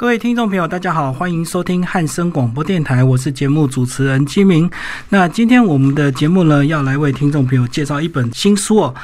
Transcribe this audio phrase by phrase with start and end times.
[0.00, 4.68] 各位听众朋友，大家好，欢迎收听汉声广播电台，我是节目主持人金明。
[5.10, 8.94] 那今天我们的节目呢，要来为听众朋友介绍一本新书哦。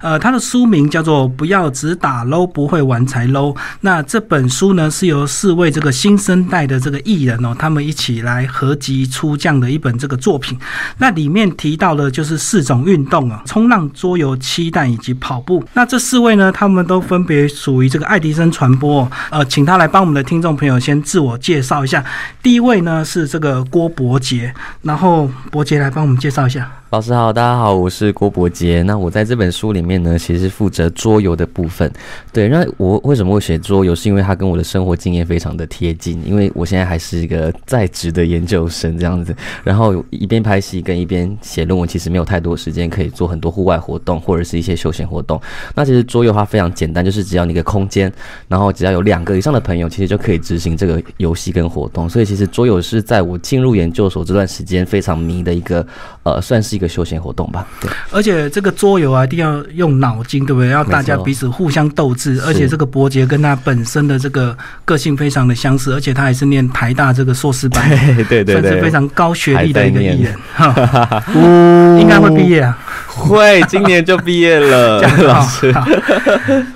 [0.00, 3.54] 呃，它的书名叫做《不要只打 low，不会玩才 low》。
[3.82, 10.58] 那这本书呢，是由四位这个新生代的这个艺人哦，他们一起来合集出这样的一本这个作品。
[10.96, 15.62] 那里面提到的就是四种运动啊：冲浪、桌游、漆弹以及跑步。
[15.74, 19.02] 那这四位呢，他们都分别属于这个爱迪生传播。
[19.02, 20.45] 哦呃，请他来帮我们的听众。
[20.46, 22.04] 众朋友先自我介绍一下，
[22.40, 26.70] 第一位呢是这个郭伯杰，然后伯杰来帮我们介绍一下。
[26.90, 28.80] 老师好，大家好，我是郭伯杰。
[28.82, 31.90] 那我在这本书里面呢，其实负责桌游的部分。
[32.32, 33.92] 对，那我为什么会写桌游？
[33.92, 36.24] 是因为它跟我的生活经验非常的贴近。
[36.24, 45.40] 因为我现在还是一个在职的研究生这样子，然后一边拍戏跟一边写论文，其实没有太多时间可以做很多户外活动或者是一些休闲活动。
[45.74, 48.10] 那其实桌游它非常简单，就是只要你一个空间，
[48.46, 52.08] 然后只要有两个以上的朋友，其实就可以执行这个游戏跟活动。
[52.08, 55.84] 所以其实桌游是在我进入研究所这段时间非常迷的一个，
[56.22, 57.66] 呃，算是一个休闲活动吧。
[57.80, 60.68] 对，而且这个桌游啊，一定要用脑筋，对不对？
[60.68, 62.40] 要大家彼此互相斗智。
[62.46, 67.88] 而且这个伯杰跟他本身的这个个性非常的相似，而且他还是念台大这个硕士班，
[68.28, 70.36] 对对对，算是非常高学历的一个艺人。
[71.98, 75.00] 应该会毕业啊， 会，今年就毕业了。
[75.22, 75.74] 老师，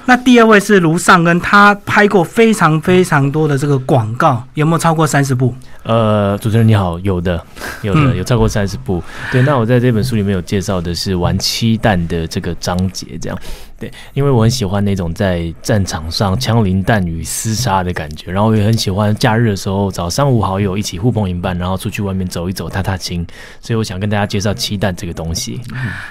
[0.07, 5.55] 那第二位是卢尚恩，他拍过非常非常多的这个广告，有没有超过三十部？
[5.83, 7.43] 呃，主持人你好，有的，
[7.83, 9.03] 有的，有超过三十部。
[9.33, 13.39] 对，那我在这本书里面有介绍的是玩七弹的这个章节，这样。
[13.79, 23.27] 对，因为我很喜欢那种在战场上枪林弹雨厮杀的感觉，然后也很喜欢假日的时候找三五好友一起互碰一伴，然后出去外面走一走、踏踏青。
[23.63, 25.59] 所以我想跟大家介绍七弹这个东西。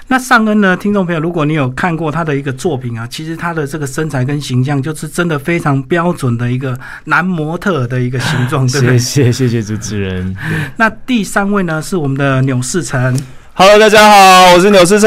[0.08, 8.98] 那尚恩呢，听众朋友，如果你有看过他的一个作品啊，其实他的这个身材跟形象就是真的非常标准的一个男模特的一个形状，对不对？
[8.98, 10.34] 谢谢谢谢主持人。
[10.76, 13.16] 那第三位呢，是我们的纽世成。
[13.62, 15.06] Hello，大家好，我是纽思成。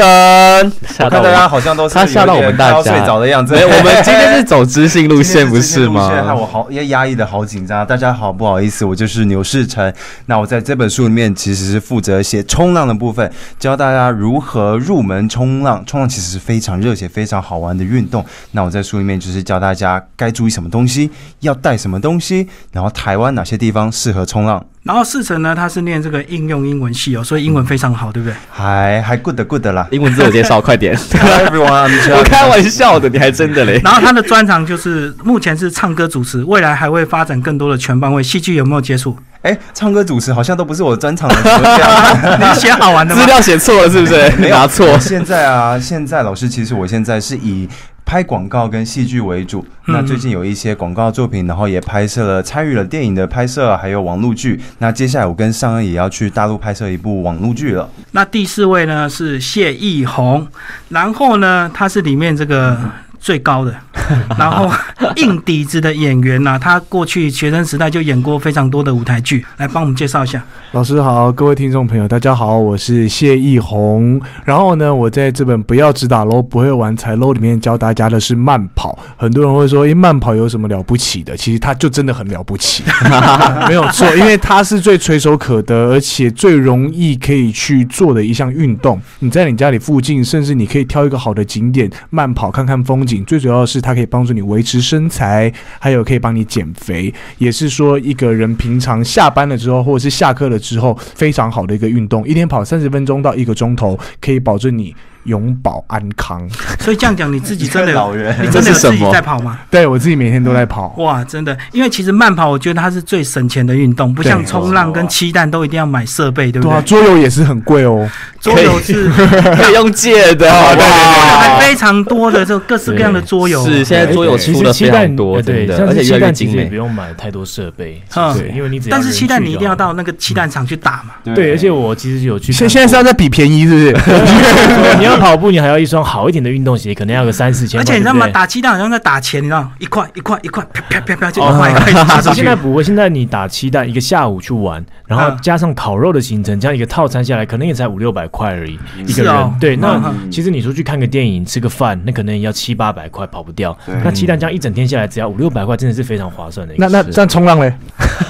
[1.00, 3.52] 我看大家好像都是他吓到我们大家睡着的样子。
[3.52, 6.08] 我们今天是走知性路线， 不是吗？
[6.24, 7.84] 害我好也压抑的好紧张。
[7.84, 9.92] 大家好，不好意思，我就是牛世成。
[10.26, 13.28] 那我在这本书里面其实是负责写冲浪的部分，
[13.58, 15.84] 教大家如何入门冲浪。
[15.84, 18.24] 冲浪其实是非常热血、非常好玩的运动。
[18.52, 21.10] 那我在书里面就是教大家该注意什么东西，
[21.40, 24.64] 要带什么东西，然后台湾哪些地方适合冲浪。
[24.84, 28.36] 然后世成呢，他是念这个应用英文系哦，所以英文非常好，对不对？
[28.50, 30.94] 还还 good good 啦，英文自我介绍，快点。
[31.08, 33.80] Everyone，我开玩笑的，你还真的嘞。
[33.82, 39.16] 然后他的专长就是目前是唱歌主持，未来还会发展更多的全方位戏剧，有没有接触？
[39.40, 41.34] 哎，唱歌主持好像都不是我专长的。
[42.38, 44.30] 你写好玩的资料写错了是不是？
[44.36, 44.98] 没拿错。
[44.98, 47.66] 现在啊，现在老师其实我现在是以。
[48.04, 54.60] 拍广告跟戏剧为主，那最近有一些广告作品，然后也拍摄了，参与了电影的拍摄，还有网络剧。
[54.78, 57.88] 那接下来我跟尚恩也要去大陆拍摄一部网络剧了。
[58.12, 60.46] 那第四位呢是谢奕宏，
[60.90, 62.78] 然后呢他是里面这个。
[63.24, 63.74] 最高的，
[64.38, 64.70] 然后
[65.16, 70.44] 硬底子的演员呐，他过去学生时代就演过非常多的舞台剧，来帮我们介绍一下。
[70.72, 74.20] 老师好，各位听众朋友，大家好，我是谢艺宏。
[74.44, 78.98] 然后呢，我在这本不要只打 low 不会玩才 low 里面教大家的是慢跑。
[79.16, 81.34] 很多人会说，诶，慢跑有什么了不起的？
[81.34, 82.84] 其实它就真的很了不起，
[83.66, 89.00] 没有错，因为它是最垂手可得，而且最容易可以去做的一项运动。
[89.20, 93.13] 你在你家里附近，甚至你可以挑一个好的景点慢跑，看看风景。
[93.22, 102.26] 最主要是，它可以帮助你维持身材，还有可以帮你减肥，也是说一个人平常下班了之后，或者是下课了之后，非常好的一个运动。
[102.26, 104.94] 一天跑三十分钟到一个钟头，可以保证你。
[105.24, 106.46] 永保安康，
[106.80, 109.58] 所以这样讲，你自己真的 老人，你真的有自己在跑吗？
[109.70, 110.94] 对我自己每天都在跑。
[110.98, 116.82] 哇，真的，因为其实慢跑，我觉得它是最省钱的运动，不像冲浪跟七蛋都一定要买设备，对不对？
[116.82, 118.08] 桌游也是很贵哦，
[118.40, 119.08] 桌游是
[119.56, 123.64] 可以用借的，对还非常多的这各式各样的桌游。
[123.64, 128.02] 是现在桌游出的非常多，对，而且越来越精美，不用买太多设备。
[128.12, 131.14] 对，因为你只但是七蛋你一定要到那个七蛋场去打嘛。
[131.34, 132.52] 对，而且我其实有去。
[132.52, 133.92] 现现在是要在比便宜，是不是？
[134.98, 135.84] 你要 跑步，你还要一。
[135.84, 138.26] 双好一点的运动鞋可能要个三四千，而且你知道吗？
[138.28, 142.36] 打气弹好像在打钱，你知道一块一块一块啪啪啪啪就一块一块打出去。
[142.36, 149.54] 现在不会，现在你打气弹一个下午去玩，然后加上烤肉的行程，这样一个套餐下来，可能也才五六百块而已一个人。
[149.60, 150.00] 对，那
[150.32, 153.76] 其实你出去看个电影、吃个饭，那可能也要七八百块，跑不掉。
[154.02, 156.74] 那气弹这样一整天下来，只要五六百块，真的是非常划算的。
[156.78, 157.72] 那那这样冲浪嘞？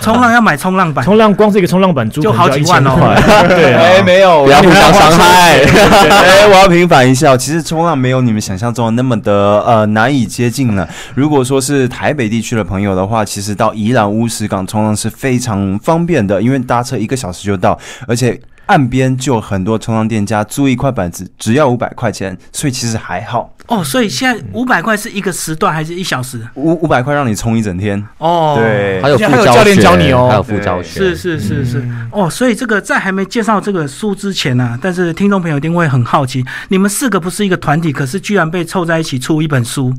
[0.03, 5.61] 冲浪要买冲浪板，冲浪光是一个冲浪板租就好几万哦块对啊，哎，没有，不要互相伤害。
[5.61, 10.89] 哎，我要平反一下，其实冲浪没有你们想象中的那么的呃难以接近了。
[11.15, 17.79] 如果说是台北地区的朋友的话，其实到宜兰乌石港冲浪是非常方便的，因为搭车一个小时就到，
[18.09, 18.41] 而且。
[18.67, 23.51] 岸边就有很多冲浪店家，租一块板子只要五百块钱，所以其实还好。
[23.67, 26.39] 哦，所以现在五百块是一个时段还是一小时？
[26.55, 30.29] 五五百块让你冲一整天，哦，，对，还有还有教练教你哦。
[30.29, 39.95] 还有副教学，是是是是，哦，所以这个在还没介绍这个书之前呢、啊，但是听众朋友一定会很好奇，你们四个不是一个团体，可是居然被凑在一起出一本书，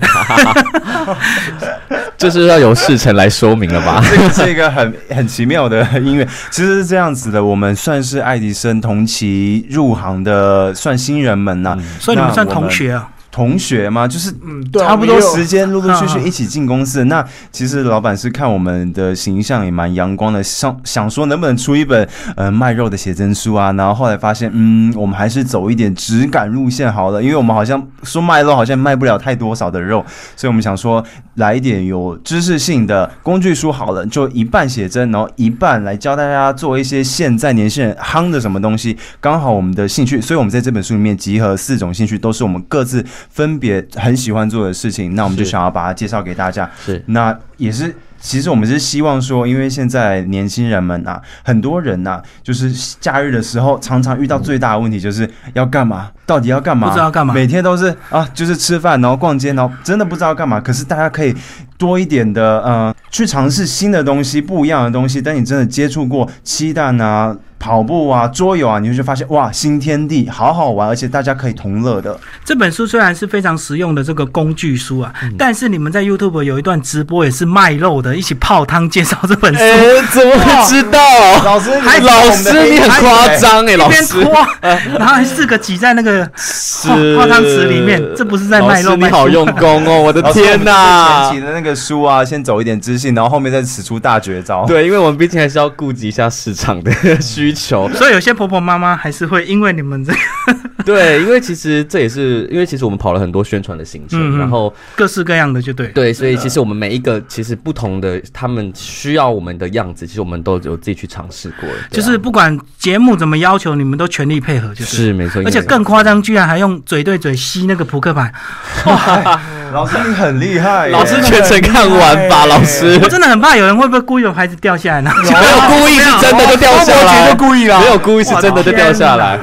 [2.24, 4.02] 这是要由事成来说明了吧？
[4.10, 6.26] 这个是一个很很奇妙的音乐。
[6.50, 13.08] 其实是这样子的，我们算是爱迪生同期入行的，算新人们呐、所以你们算同学啊？
[13.34, 14.06] 同学吗？
[14.06, 17.02] 就是嗯，对啊，差不多时间，陆陆续续嗯嗯一起进公司。
[17.10, 23.72] 那其实老板是看我们的形象也蛮阳光的，想想说能不能出一本呃卖肉的写真书啊。
[23.72, 30.04] 然后后来发现，嗯，我们还是走一点质感路线好了，因为我们好像说卖肉好像卖不了太多少的肉，
[30.36, 31.04] 所以我们想说
[31.34, 45.14] 来一点有知识性的工具书好了，就一半写真，然后一半来教大家做一些现在年轻人夯的什么东西，刚好我们的兴趣，所以我们在这本书里面集合四种兴趣，都是我们各自分别很喜欢做的事情。
[45.14, 46.70] 那我们就想要把它介绍给大家。
[46.84, 56.88] 是那也是，其实我们是希望说，因为现在年轻人们啊，很多人呐、就是假日的时候，常常遇到最大的问题就是要干嘛，到底要干嘛？
[56.88, 60.60] 不知道干嘛每天都是啊，就是吃饭，然后逛街，然后真的不知道干嘛。
[60.60, 61.34] 可是大家可以
[61.78, 65.22] 多一点的呃，去尝试新的东西，不一样的东西。
[65.22, 67.36] 但你真的接触过鸡蛋啊。
[67.64, 72.20] 跑步啊，桌游啊，你就会发现哇，新天地，好好玩，而且大家可以同乐的。
[72.44, 79.78] 这本书虽然是非常实用的这个工具书啊，嗯但是你们在 YouTube 有一段直播也是卖肉的，一起泡汤介绍这本书， 哎，
[80.12, 80.98] 怎么会知道？
[81.42, 84.30] 老师，还老师你很夸张哎，老师拖，
[84.60, 91.40] 然后还四个挤在那个泡泡汤池里面，这不是在卖肉老师你好用功哦， 我的天哪前！
[91.40, 94.66] 期的那个书啊，先走一点知性，然后后面再使出大绝招。
[94.66, 97.53] 对，因为我们毕竟还是要顾及一下市场的需
[97.94, 104.38] 所以有些婆婆妈妈还是会因为你们这个 对，因为其实这也是因为其实我们跑了很多宣传的行程，嗯嗯。
[104.38, 105.88] 然后各式各样的，就对。
[105.88, 114.96] 对，所以其实我们每一个其实不同的他们需要我们的样子，其实我们都有自己去尝试过就是不管节目怎么要求，你们都全力配合，就是。
[114.96, 118.32] 是没错，而且更夸张，居然还用嘴对嘴吸那个扑克牌，
[118.86, 119.40] 哇。
[119.72, 122.96] 老师你很厉害，老师全程看完吧，老师？
[123.02, 125.00] 我真的很怕有人会不会故意把牌子掉下来。
[125.00, 125.10] 呢？
[125.20, 127.80] 没有故意是真的就掉下来，就故意啦。
[127.80, 129.36] 没有故意是真的就掉下来。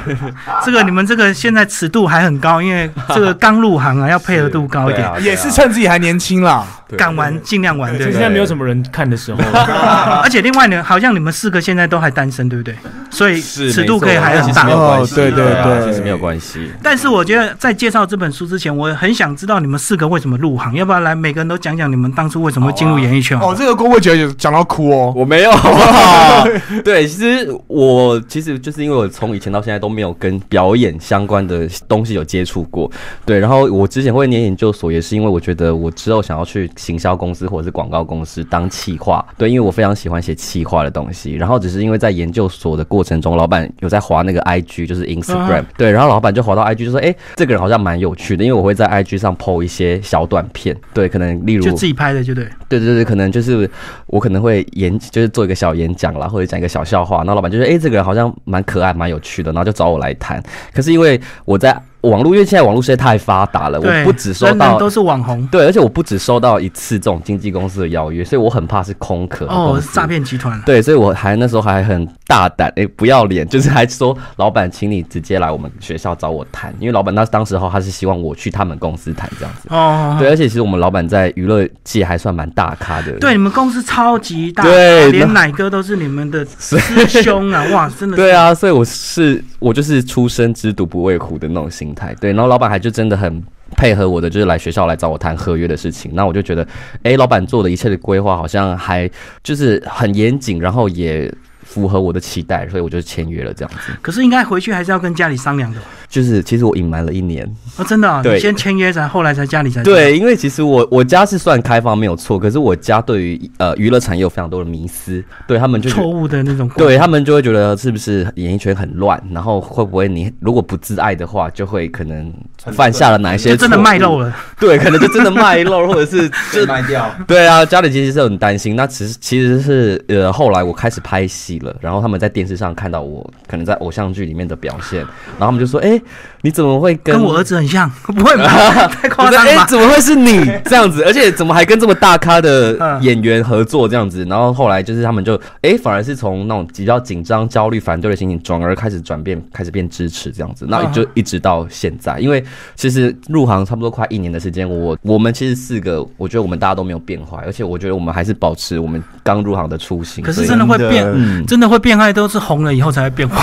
[0.63, 6.65] 这个你们这个现在尺度还很高，因为 这个刚入行啊，要配合度高一点，也是趁自己还年轻啦。
[6.97, 9.39] 敢玩尽量玩，对现在没有什么人看的时候，
[10.21, 12.75] 而且另外呢，好像你们四个现在都还单身，对不对？
[13.09, 16.69] 所以是尺度可以还很大哦对对啊对其实没有关系。
[16.83, 23.39] 但是我觉得在介绍这本书之前，我很想知道你们四个为什么入行，要不然来每个人都讲讲你们当初为什么会进入演艺圈？
[23.39, 25.13] 哦，这个郭博杰有讲到哭哦。
[25.15, 26.45] 我没有，好不好？
[26.83, 32.89] 对，其实我其实就是因为我从以前到现在都没有跟表演相关的东西有接触过，
[33.25, 33.39] 对。
[33.39, 41.33] 然后我之前会念研究所，也是因为我觉得我之后想要去行销公司或者是广告公司当企划，对，因为我非常喜欢写企划的东西。
[41.35, 52.47] 然后只是因为在研究所的过程中，老板有在划那个 IG，就是 Instagram，、嗯对，然后老板就划到 IG 就说，哎、这个人好像蛮有趣的，因为我会在 IG 上 PO 一些小短片，对，可能例如就自己拍的，就对。
[52.69, 53.69] 对对对，可能就是
[54.07, 60.41] 我可能会演，就是做一个小演讲啦，或者讲一个小笑话，然后老板就说：“哎、这个人好像蛮可爱、蛮有趣的。”然后就找我来谈。
[60.73, 61.10] 可是因为
[61.45, 70.59] 我在网络，因为现在网络实在太发达了，我不只收到都是网红对，而且我不只收到一次这种经纪公司的邀约，所以我很怕是空壳哦诈骗集团。
[70.65, 79.67] 对，所以我还那时候还很大胆，哎、不要脸，就是还说老板，请你直接来我们学校找我谈，因为老板那当时候他是希望我去他们公司谈这样子。
[79.69, 83.11] 哦，对，而且其实我们老板在娱乐界还算蛮大咖的。
[83.19, 87.63] 对，你们公司超级大，对连奶哥都是你们的 师兄啊！
[87.71, 93.43] 哇，真的对，啊，所以我是我就是出生之犊不畏虎的那种心对，然后老板还就真的很
[93.77, 96.11] 配合我的，就是来学校来找我谈合约的事情。
[96.13, 96.67] 那我就觉得，
[97.03, 99.09] 哎，老板做的一切的规划好像还
[99.43, 101.33] 就是很严谨，然后也。
[101.71, 103.93] 符合我的期待，所以我就签约了这样子。
[104.01, 116.69] 可是应该回去还是要跟家里商量的吧就是其实我隐瞒了一年，哦，真的、哦，对你先签约才，后来才家里才对，因为其实我我家是算开放没有错，可是我家对于呃娱乐产业有非常多的迷思，对他们就错误的那种。
[116.75, 127.09] 对他们就会觉得是不是演艺圈很乱，然后会不会你如果不自爱的话，就会可能犯下了哪一些就真的卖肉，了，对，可能就真的卖肉，或者是 就卖掉。
[127.25, 128.75] 对啊，家里其实是很担心。
[128.75, 134.99] 那其实其实是呃，后来我开始拍戏了，然后他们在电视上看到我可能在偶像剧里面的表现，
[135.37, 135.99] 然后他们就说：“哎、
[136.41, 138.87] 你怎么会跟跟我儿子很像， 不会吧？
[138.87, 139.65] 太夸张了吧？
[139.67, 141.03] 怎么会是你 这样子？
[141.03, 144.25] 而且怎么还跟这么大咖的嗯演员合作这样子？
[144.25, 150.65] 然后后来就是他们就哎、反而是从那种比较紧张、焦虑、反对的心情，转而开始转变，开始变支持这样子。
[150.67, 152.43] 那就一直到现在，因为
[152.75, 160.23] 其实入行差不多快一年的时间，我我们其实四个，我觉得我们大家都没有变坏，而且我觉得我们还是保持我们刚入行的初心。
[160.23, 163.35] 可是真的会变，嗯，真的会变坏，都是红了以后才会变坏。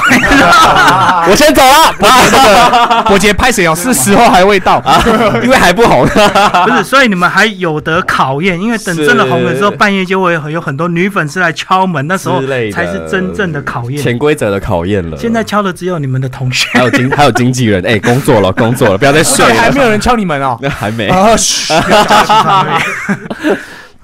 [1.28, 3.74] 我先走了，伯杰拍谁哦？
[3.74, 4.82] 是时候还未到。
[5.42, 6.08] 因为还不红。
[6.64, 12.40] 不是，所以你们还有得考验，因为等真的红了之后，半夜就会有很多女粉丝来敲门，那时候
[12.72, 14.02] 才是真正的考验。
[14.02, 15.14] 潜规则的考验了。
[15.18, 16.66] 现在敲的只有你们的同学。
[16.72, 19.54] 还有经还有经纪人， 哎、工作了，工作了，不要再睡了。
[19.54, 20.56] 还没有人敲你们哦。
[20.62, 21.12] 那还没。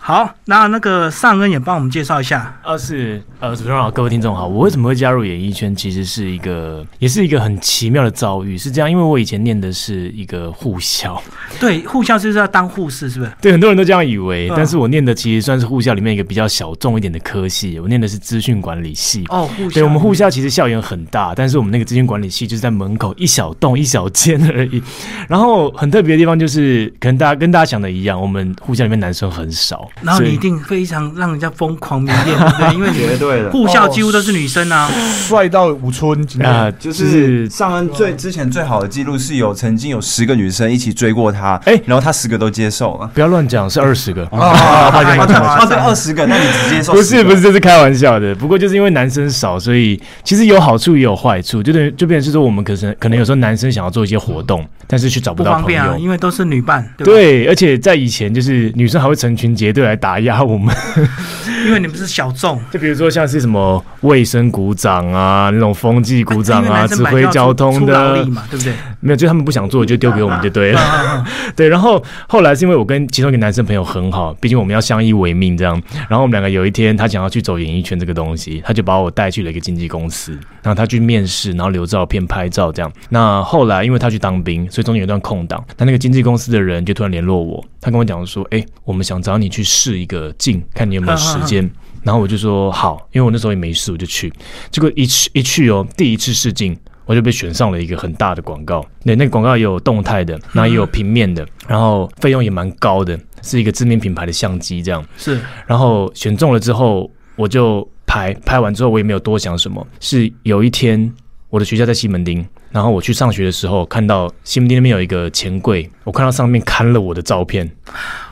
[0.06, 2.54] 好，那那个尚恩也帮我们介绍一下。
[2.62, 4.46] 呃，是呃，主持人好，各位听众好。
[4.46, 5.74] 我为什么会加入演艺圈？
[5.74, 8.58] 其实是一个，也是一个很奇妙的遭遇。
[8.58, 11.18] 是这样，因为我以前念的是一个护校，
[11.58, 13.32] 对，护校就是要当护士，是不是？
[13.40, 14.50] 对，很多人都这样以为。
[14.50, 19.24] 嗯但是我念的其实算是护校里面一个比较小众一点的科系，我念的是资讯管理系。
[19.30, 19.74] 哦，护校。
[19.76, 24.82] 对我们护校其实校园很大，但是我们那个资讯管理系就是在门口一小栋一小间而已。
[25.28, 32.74] 然后很特别的地方就是，可能大家跟大家想的一样，我们护校里面男生很少，然后你一定非常让人家疯狂迷恋， 对不对？
[32.74, 34.90] 因为你绝对的，护校几乎都是女生啊。
[35.26, 43.10] 帅到五村，啊、就就是上恩最之前最好的记录是有曾经有十个女生一起追过他，哎然后他十个都接受了。
[43.14, 44.24] 不要乱讲，是二十个。
[44.34, 48.34] 啊，抱歉抱歉啊，对，二十个，那你只接受不是不是，这是开玩笑的。
[48.34, 55.98] 不过就是因为男生少，所以其实有好处也有坏处，就等于就变成是说，我们可能可能有时候男生想要做一些活动，但是却找不到朋方便啊，友。
[55.98, 56.86] 因为都是女伴？
[56.98, 60.74] 对，而且在以前就是女生还会成群结队来打压我们，
[61.66, 68.24] 因为你们是小众， 就比如说像是什么卫生股长啊，那种风纪股长啊，指挥交通的。
[68.50, 68.72] 对不对？
[69.04, 70.80] 没有，就他们不想做，就丢给我们就对了。
[71.54, 75.80] 对，然后后来是因为我跟其中一个男生朋友很好，毕竟我们要相依为命这样。
[76.08, 80.32] 然后我们两个有一天，他想要去走演艺圈这个东西，他就把我带去了一个经纪公司，
[80.62, 82.90] 然后他去面试，然后留照片、拍照这样。
[83.10, 91.70] 那后来因为他去当兵，所以中间有一段空档，那那个经纪公司的人就突然联络我，他跟我讲说：“哎，我们想找你去试一个镜，看你有没有时间。”
[92.02, 94.32] 然后我就说好，因为我那时候也没事，我就去。
[94.70, 96.74] 结果一去一去哦，第一次试镜。
[97.06, 105.04] 我就被选上了一个很大的广告，对，那个广告也有动态的，然后也有平面的，然后费用也蛮高的，是一个知名品牌的相机这样。
[105.16, 109.86] 是然后选中了之后，我就拍，拍完之后我也没有多想什么。
[110.00, 111.12] 是有一天
[111.50, 117.70] 我的学校在西门町，然后我去上学的时候，看到西门町那边有一个钱柜，我看到上面刊了我的照片，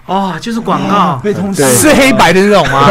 [0.06, 1.20] 哦，就是广告。
[1.22, 2.88] 被通知是黑白的那种吗？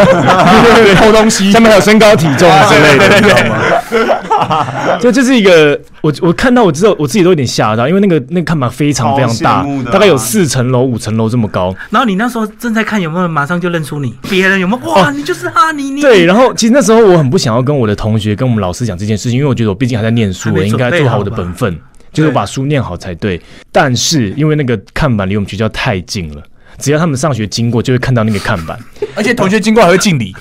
[0.95, 4.97] 偷东西下面还有身高体重之类的，你知道吗？
[4.99, 11.75] 这就是一个我我看到我知道我自己都有点吓到，因为那个那个看板非常非常大大概有四层楼、五层楼这么高。
[11.89, 14.91] 然后你那时候正在看有没有马上就认出你，别人有没有？
[14.91, 21.77] 哇，你就是他，你你对，然后其实那时候我很不想要跟我的同学、跟我们老师讲这件事情，因为我觉得我毕竟还在念书，我应该做好我的本分，
[22.13, 23.41] 就是把书念好才对。
[23.71, 26.41] 但是因为那个看板离我们学校太近了。
[26.77, 28.77] 只要他们上学经过，就会看到那个看板，
[29.15, 30.35] 而且同学经过还会敬礼。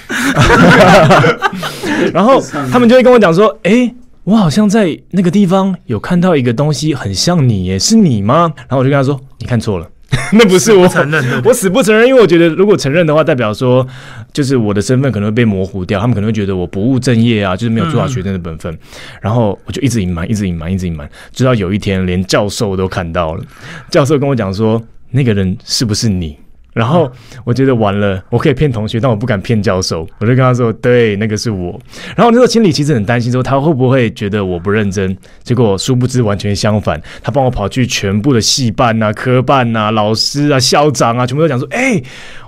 [2.13, 3.95] 然后他们就会跟我讲说：“诶，
[4.25, 9.87] 我好像在那个地方有看到一个东西，很像你耶，是你吗？”然后我就跟他说：“你看错了，
[10.33, 13.87] 那不是我。”承认对不对我死不承认，因为我觉得如果承认的话，代表说
[14.33, 18.77] 就是我的身份可能会被模糊掉，他们可能会觉得我不务正业啊，就是没有做好学生的本分。
[19.21, 23.45] 然后我就一直隐瞒，一直隐瞒，一直隐瞒，直到有一天连教授都看到了，
[23.91, 26.37] 教授跟我讲说那个人是不是你？
[26.73, 27.11] 然后
[27.45, 30.07] 我觉得完了，我可以骗同学，但我不敢骗教授。
[30.21, 31.79] 我就跟他说：“对，那个是我。”
[32.17, 35.15] 然后那时候心里其实很担心，说他会不会觉得我不认真？
[35.43, 42.01] 结果殊不知完全相反，他帮我跑去全部的系办啊、科办啊、老师啊、校长啊，全部都讲说：“哎、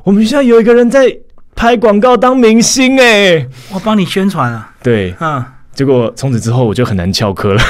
[0.04, 1.14] 我们学校有一个人在
[1.56, 7.62] 拍广告当明星哎、我帮你宣传啊，对，嗯，结果从此之后我就很难翘课了。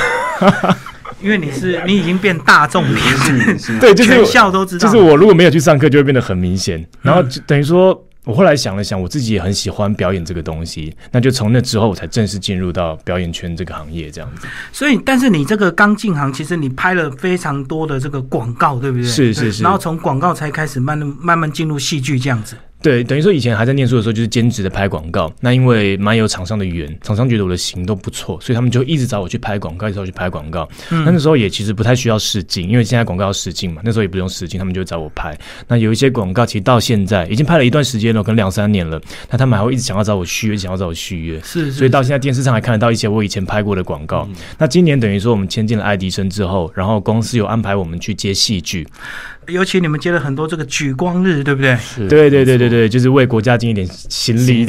[1.23, 3.01] 因为你是你已经变大众脸，
[3.81, 4.87] 对，就是全校都知道。
[4.87, 14.47] 就是我如果没有去上课，就会变得很明显，然后就等于说我后来想了想，我自己也很喜欢表演这个东西，那就从那之后我才正式进入到表演圈这个行业，这样子。
[14.73, 19.07] 所以，但是你这个刚进行，其实你拍了非常多的这个广告，对不对？
[19.07, 22.57] 是是是然后从广告才开始慢慢慢慢进入戏剧这样子。
[22.83, 25.33] 对，等于说以前还在念书的时候，就是兼职的拍广告。
[25.41, 30.69] 那因为蛮有厂商的缘，厂商觉得我的型都不错，所以他们就一直找我去拍广告，一直找我去拍广告。
[30.91, 35.33] 嗯那那时候也其实不太需要试镜，因为现在广告要试镜嘛，那时候也不用试镜，他们就会找我拍。
[35.69, 41.41] 那有一些广告其实到现在已经拍了一段时间了，可能两三年了，那他们还会一直想要找我续约，想要找我续约。
[41.41, 44.29] 是是，所以到现在电视上还看得到一些我以前拍过的广告。
[44.59, 48.87] 那今年等于说我们签进了爱迪生之后，然后公司有安排我们去接戏剧。
[49.49, 51.77] 尤其你们接了很多这个举光日，对不对？
[52.09, 54.67] 对对对对对，就是为国家尽一点心力。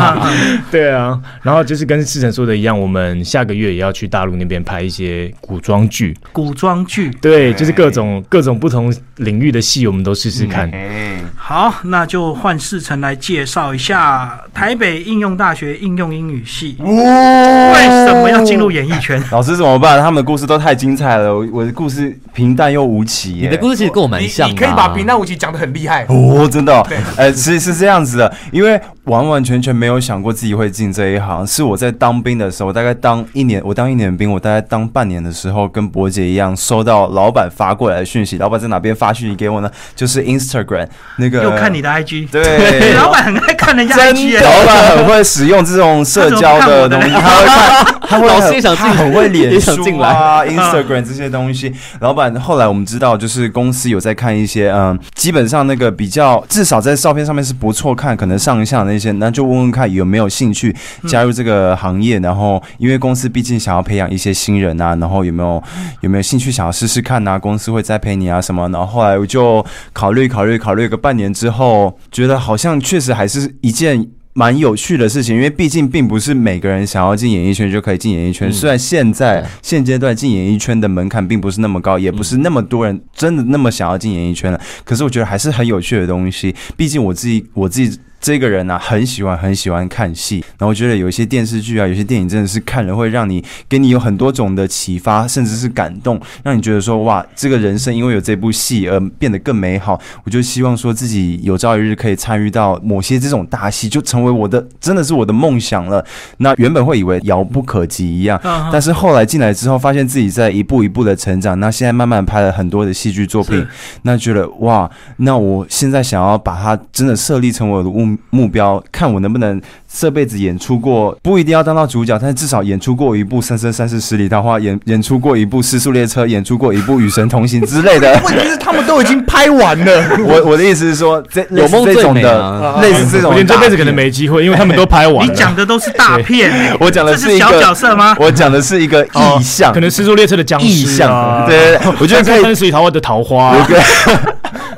[0.70, 6.16] 对啊，然后就是跟世成说的一样，我们下个月也要去大陆那边拍一些古装剧。
[6.32, 7.10] 古装剧。
[7.20, 10.68] 对，就是各种各种不同领域的戏，我们都试试看。
[10.70, 19.22] 哎，好，那就换世成来介绍一下台北应用大学应用英语系为什么要进入演艺圈。
[19.30, 20.00] 老师怎么办？
[20.00, 23.32] 他们的故事都太精彩了，我我的故事平淡又无奇。
[23.40, 24.52] 你的故事其实跟我蛮你像的、啊。
[24.52, 26.06] 你可以把平淡无奇讲的很厉害。
[26.08, 28.80] 哦，真的、哦对，呃，其实是这样子的，因为
[29.10, 39.68] 完完全全没有想过自己会进这一行，是我在当兵的时候，我大概当一年，我当一年兵，我大概当半年的时候，跟伯姐一样，收到老板发过来的讯息，老板在哪边发讯息给我呢？
[39.96, 40.86] 就是 Instagram
[41.16, 51.74] 那个，又看你的 IG， 对，老板很爱看人家真 IG 老板很会使用这种社交的东西，他会看，他会老师也想进他很会脸书啊、Instagram 这些东西。
[51.98, 60.74] 老板后来我们知道，就是公司有在看一些，嗯，基本上那个比较至少在照片上面是不错看，可能上一下那些，那就问问看有没有兴趣
[61.08, 62.20] 加入这个行业。
[62.20, 65.62] 然后因为公司毕竟想要培养一些新人啊，然后有没有
[66.02, 67.38] 有没有兴趣想要试试看啊？
[67.38, 68.68] 公司会栽培你啊什么？
[68.68, 74.06] 然后后来我就考虑考虑考虑个半年之后，觉得好像确实还是一件。
[74.32, 78.48] 蛮有趣的事情，因为毕竟并不是每个人想要进演艺圈就可以进演艺圈。
[78.48, 84.60] 嗯虽然现在现阶段进演艺圈的门槛并不是那么高，也不是那么多人真的那么想要进演艺圈了。
[84.84, 86.54] 可是我觉得还是很有趣的东西。
[86.76, 99.98] 毕竟我自己我自己这个人呢、啊，很喜欢很喜欢看戏，然后我觉得有一些电视剧啊，有些电影真的是看了会让你给你有很多种的启发，甚至是感动，让你觉得说哇，这个人生因为有这部戏而变得更美好。
[100.24, 106.04] 我就希望说自己有朝一日可以参与到某些这种大戏，就成为我的真的是我的梦想了。
[106.38, 111.58] 那原本会以为遥不可及一样，嗯但是后来进来之后，发现自己在一步一步的成长。
[111.58, 113.66] 那现在慢慢拍了很多的戏剧作品，
[114.02, 117.88] 那觉得哇，那我现在想要把它真的设立成我的
[118.30, 119.60] 目标，看我能不能
[119.92, 128.12] 这辈子演出过，不一定要当到主角，但是至少演出过一部《三生三世十里桃花》，演演出过一部《失速列车》，演出过一部《与神同行》之类的。
[128.24, 130.04] 问题是他们都已经拍完了。
[130.24, 135.28] 我我的意思是说，这有梦最美这种的，啊类似这种我觉得这辈子可能没机会，因为他们都拍完。
[135.28, 138.14] 你讲的都是大片， 我讲的是小角色吗？
[138.20, 143.56] 我讲的是一个哦意象，可能《失速列车》的僵意尸啊象，，对，我觉得可以十里桃花的桃花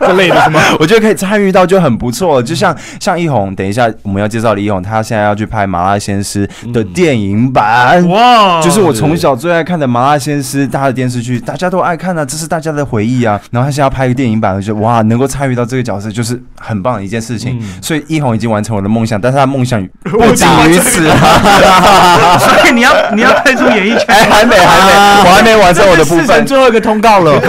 [0.01, 0.61] 这类的是吗？
[0.81, 2.43] 我觉得可以参与到就很不错。
[2.43, 8.07] 就像像一红，等一下我们要介绍的一红，他现在要去拍《麻辣鲜师》的电影版。
[8.09, 13.41] 哇，就是我从小最爱看的《麻辣鲜师》，他的电视剧大家都爱看啊，这是大家的回忆啊。
[13.51, 17.61] 然后他现在要拍一个电影版，我觉得哇，能够参与到这个角色就是很棒的一件事情。
[17.81, 24.93] 所以一红已经完成我的梦想，但是他的梦想不仅于此啊， 所以你要你要退出演艺圈， 哎，还没还没，
[25.29, 27.41] 我还没完成我的部分，最后一个通告了。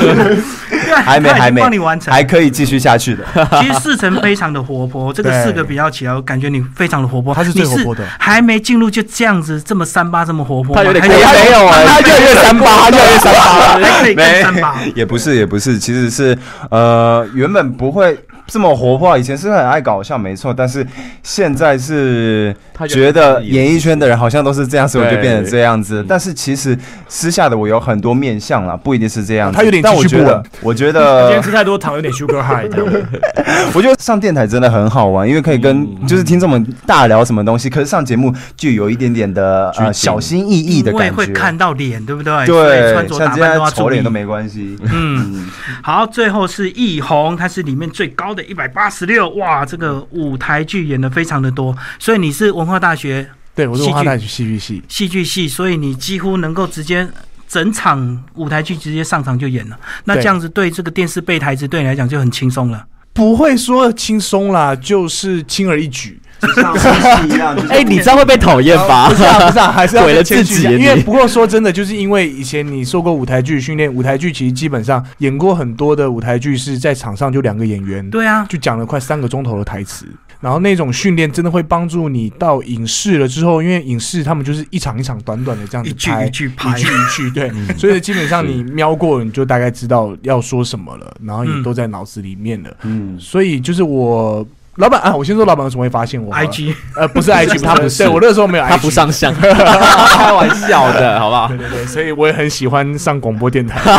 [1.05, 2.13] 还没还没帮你完成。
[2.13, 3.23] 还可以继续下去的。
[3.59, 7.33] 其实四成非常的活泼，这个对四个比较起来，我感觉你非常的活泼。
[7.43, 8.03] 他是最你活泼的。
[8.19, 11.45] 还没进入就这样子这么三八这么活泼吗，他有点还过分。
[11.45, 13.41] 没有啊，他越来越三八，越来越三八。
[13.79, 14.75] 还可以更三八。
[14.95, 16.37] 也不是，也不是，其实是
[16.69, 18.17] 呃，原本不会
[18.53, 20.85] 这么活泼，以前是很爱搞笑，没错，但是
[21.21, 26.05] 现在是他觉得演艺圈的人好像都是这样，所以我就变成这样子。
[26.07, 29.57] 但是其实私下的我有很多面相啦，不一定是这样子。
[29.57, 32.71] 他有点但我觉得我觉得 今天，吃太多糖，有点 sugar high。
[33.75, 41.15] 我觉得上电台真的很好玩，因为可以跟就是听众们大聊什么东西，可是上节目就有一点点的呃小心翼翼的感觉。
[41.15, 42.45] 会看到脸，对不对？
[42.45, 44.13] 对穿，着打扮丑脸都。
[44.13, 44.77] 没关系。
[44.83, 45.49] 嗯，
[45.81, 54.83] 好，最后是易红，他是里面最高的一百八十六，哇，这个舞台剧演的非常的多，所以你是文化大学对，我是文化大学戏剧系。
[54.87, 57.07] 戏剧系，所以你几乎能够直接
[57.47, 59.79] 整场舞台剧直接上场就演了。
[60.05, 62.85] 那这样子对这个电视背台词对你来讲就很轻松了。
[63.13, 66.19] 不会说轻松啦，就是轻而易举。
[67.69, 69.09] 哎、你这样会被讨厌吧？
[69.09, 80.05] 不是啊，不是啊，还是要 毁了自己因为不过说真的，就是因为以前你受过舞台剧训练，舞台剧其实基本上演过很多的舞台剧是在场上就两个演员，对啊，就讲了快三个钟头的台词。
[80.39, 92.69] 然后那种训练真的会帮助你到影视了之后，因为影视他们就是一场一场短短的这样子一句拍，一句拍一句一句，对，所以基本上你瞄过，你就大概知道要说什么了，然后也嗯都在脑子里面了。
[92.81, 94.45] 嗯，所以就是我
[94.77, 101.47] 老板啊，我先说老板为什么会发现我 IG 呃不是 IG， 他不是，对我那时候没有 IG，他不上相，开玩笑的， 好不好？
[101.47, 101.57] 对？
[101.57, 103.79] 对对，所以我也很喜欢上广播电台。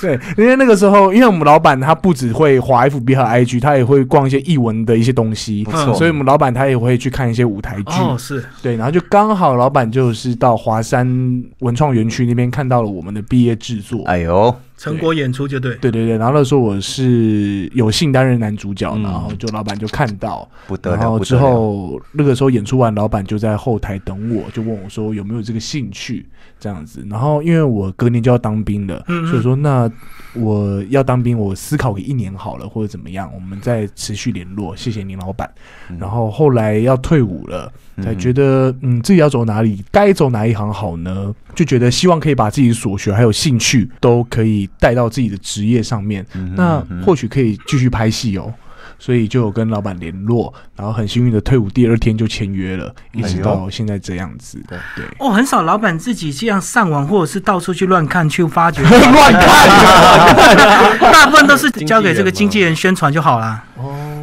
[0.00, 5.64] 对，因为那个时候，因为我们老板他不只会滑 FB 和 IG，他也会逛一些译文的一些东西。
[5.96, 8.02] 所以我们老板他也会去看一些舞台剧。
[8.02, 8.44] 哦，是。
[8.60, 11.06] 对，然后就刚好老板就是到华山
[11.60, 14.04] 文创园区那边看到了我们的毕业制作。
[14.04, 15.74] 哎呦，成果演出就对。
[15.76, 26.26] 对对对，然后那时候我是有幸担任男主角，嗯然后就老板就看到，不得了，然后之后那个时候演出完，老板就在后台等我，就问我说有没有这个兴趣
[26.58, 27.06] 这样子。
[27.08, 29.90] 然后因为我隔年就要当兵了，嗯嗯所以说那
[30.34, 34.74] 我要当兵，我思考个一年好了，或者怎么样，我们再持续联络。
[34.76, 35.48] 谢谢您，老板。
[35.90, 41.32] 嗯然后后来要退伍了，才嗯觉得嗯自己要走哪里，该走哪一行好呢？
[41.54, 46.24] 就觉得希望可以把自己所学还有兴趣都可以带到自己的职业上面。
[46.34, 48.52] 嗯那或许可以继续拍戏哦。
[48.96, 54.62] 所以就有跟老板联络，然后很幸运的退伍第二天就签约了，一直到现在这样子。
[54.68, 61.00] 对对，哦，很少老板自己这样上网，或者是到处去乱看、去发掘， 乱看。
[61.12, 63.64] 大部分都是交给这个经纪人宣传就好啦。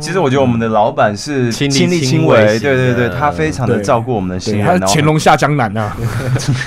[0.01, 5.95] 其实我觉得我们的老板是亲力亲为，对对对，他非常的照顾我们的心他乾隆下江南啊。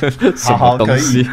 [0.45, 1.27] 好好可以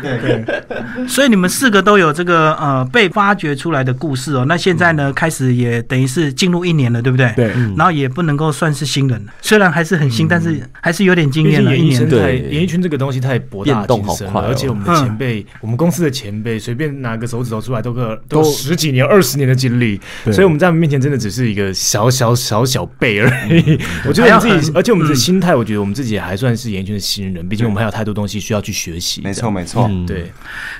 [1.07, 4.45] 所以你们四个都有这个呃被发掘出来的故事哦。
[4.47, 7.31] 那现在呢，开始也等于是进入一年了，对不对？。
[7.35, 7.75] 对，嗯。
[7.77, 11.75] 然后也不能够算是新人了，虽然还是很新，但是还是有点经验了。
[11.75, 12.09] 一年。
[12.09, 12.39] 对。
[12.51, 14.45] 演艺圈这个东西太博大精深了，快哦。
[14.47, 14.95] 而且我们的嗯。
[15.03, 20.33] 前辈，我们公司的前辈，随便拿个手指头出来都个都十几年、二十年的经历，对。
[20.33, 23.77] 所以我们在他们面前真的只是一个小小小小辈而已。
[24.07, 29.19] 我觉得我们自己，而且我们的嗯心态，我觉得我们自己还算是演艺圈的新人，毕竟我们还有太多东西需要去学习。
[29.21, 30.31] 没错没错，嗯，对，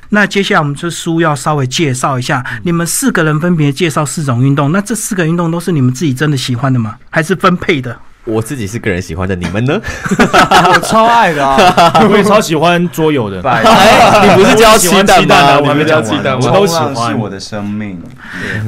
[0.10, 4.71] 那接下来我们这书要稍微介绍一下，你们四个人分别介绍四种运动。
[4.71, 6.97] 那这四个运动都是你们自己真的喜欢的吗？
[7.10, 8.00] 还是分配的？
[8.23, 9.81] 我自己是个人喜欢的，你们呢？
[10.10, 11.91] 我 超爱的啊！
[12.10, 13.41] 我也超喜欢桌游的。
[13.49, 13.63] 哎，
[14.36, 15.60] 你不是教鸡蛋蛋啊吗？
[15.62, 16.39] 我还没你不是教鸡蛋吗？
[16.43, 17.99] 我都喜欢是我的生命，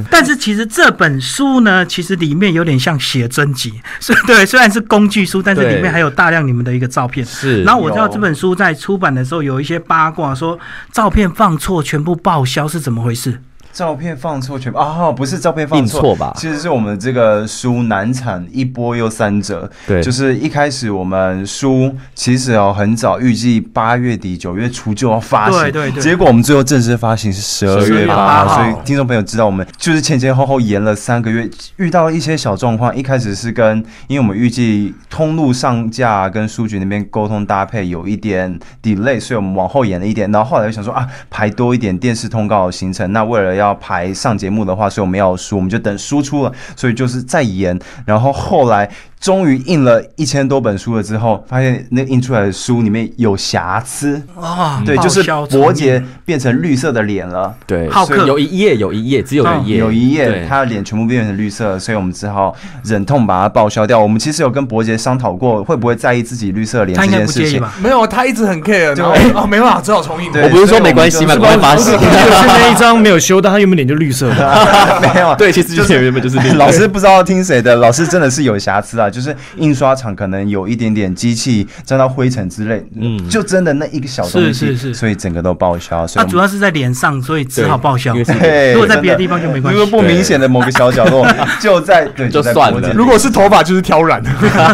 [0.10, 7.24] 但是其实这本书呢，其实里面有点像写真集，是对，虽然是工具书，但是里面对还有大量你们的一个照片。
[7.24, 10.58] 是，然后我知道有这本书在出版的时候有一些八卦，说
[10.92, 13.40] 照片放错全部报销是怎么回事？
[13.74, 19.70] 照片放错全部啊，不是照片放印错吧其实是我们这个书难产一波又三折。
[19.88, 32.96] 对，就是一开始我们书其实哦很早，预计八月底九月初就要发行，对对对结果我们最后正式发行是十二月八12号，月8所以听众朋友知道我们就是前前后后延了三个月，遇到了一些小状况。
[32.96, 40.32] 一开始是跟因为我们预计通路上架跟书局那边沟通搭配有一点 delay，所以我们往后延了一点。
[40.32, 47.80] 然后后来又想说啊排多一点电视通告的行程，那为了要要排上节目的话，所以我们要输，我们就等输出了，所以就是再延。
[48.06, 48.90] 然后后来
[49.24, 57.56] 终于印了一千多本书了之后，发现那印出来的书里面有瑕疵，啊，对，就是伯杰变成绿色的脸了。
[57.66, 63.98] 对，好客有一页有一页，只有一页，有一页对他的脸全部变成绿色，所以我们只好忍痛把它报销掉。
[63.98, 67.64] 我们其实有跟伯杰商讨过，会不会在意自己绿色脸这件事情。
[67.82, 70.30] 没有，他一直很 care，对哦没办法，只好重印。
[70.34, 71.98] 对我不是说没关系嘛，所以我们就赶快发行我。
[71.98, 75.00] 记得是那一张没有修但，他原本脸就绿色的。
[75.02, 83.30] 没有，对，其实就是原本就是绿色老师不知道听谁的，老师真的是有瑕疵啊，就是印刷厂可能有一点点机器沾到灰尘之类，嗯。
[83.30, 84.94] 就真的那一个小东西，是是是。
[84.94, 86.06] 所以整个都报销。
[86.06, 88.14] 所以我们他主要是在脸上，所以只好报销。
[88.14, 88.74] 对。
[88.74, 89.80] 如果在别的地方就没关系。
[89.80, 91.26] 如果不明显的某个小角落，
[91.62, 92.94] 就在对就算了。
[92.94, 94.22] 如果是头发就是挑染，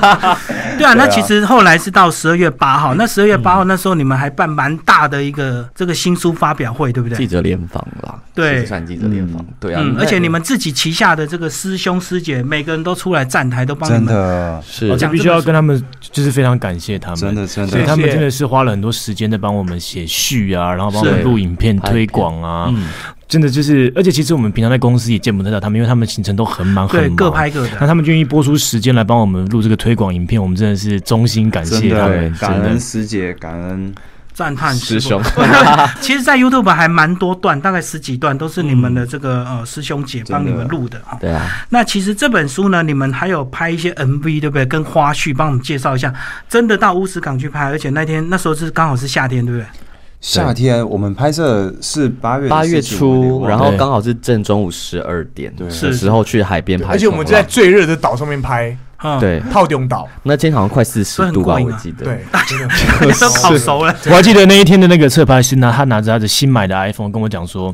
[0.79, 7.17] 对啊，那其实后来是到十二月八号，那十二月八号那时候你们还办蛮大的一个这个新书发表会，对不对？
[7.17, 8.65] 记者联访啦，对。
[8.65, 14.13] 算记者联访，对啊，嗯，而且你们自己旗下的这个师兄师姐，每个人都出来站台，都帮你真们。
[14.13, 14.61] 的。
[14.65, 14.91] 是。
[14.91, 17.71] 而且必须要跟他们，就是非常感谢他们，真的真的。
[17.71, 21.23] 所以他们真的是花了很多时间在帮我们写序啊，然后帮我们是。
[21.23, 22.09] 录影片推片。
[22.09, 22.87] 广啊，嗯，
[23.29, 27.69] 真的就是，而且其实我们平常在公司也见不太到他们，因为他们行程都很忙很各拍各的。
[27.79, 32.79] 那他们愿意播出时间来帮我们录这个推广影片，我们真的是衷心感谢他们的，感恩。
[32.79, 33.93] 师姐，感恩
[34.33, 35.21] 赞叹师兄，
[35.99, 41.17] 其实，在 YouTube 还蛮多段，大概十几段都是你们的这个呃师兄姐帮你们录的哈。
[41.19, 44.65] 对啊，那其实这本书呢，你们还有拍一些 MV，对不对？
[44.65, 46.13] 跟花絮，帮我们介绍一下。
[46.47, 49.67] 真的到乌石港去拍，而且那天那时候是刚好是夏天，对不对？
[50.21, 55.67] 夏天我们拍摄是八月八月初，然后刚好是正中午十二点对。
[55.67, 62.03] 的时候去海边拍，而且我们就在最热的岛上面拍，嗯，对，套顶岛，那天好像快四十度吧，我记得。
[62.03, 62.25] 对，
[63.17, 63.95] 都烤熟了。
[64.07, 67.73] 我还记得那一天的那个侧拍是拿他拿着他的新买的 iPhone 跟我讲说，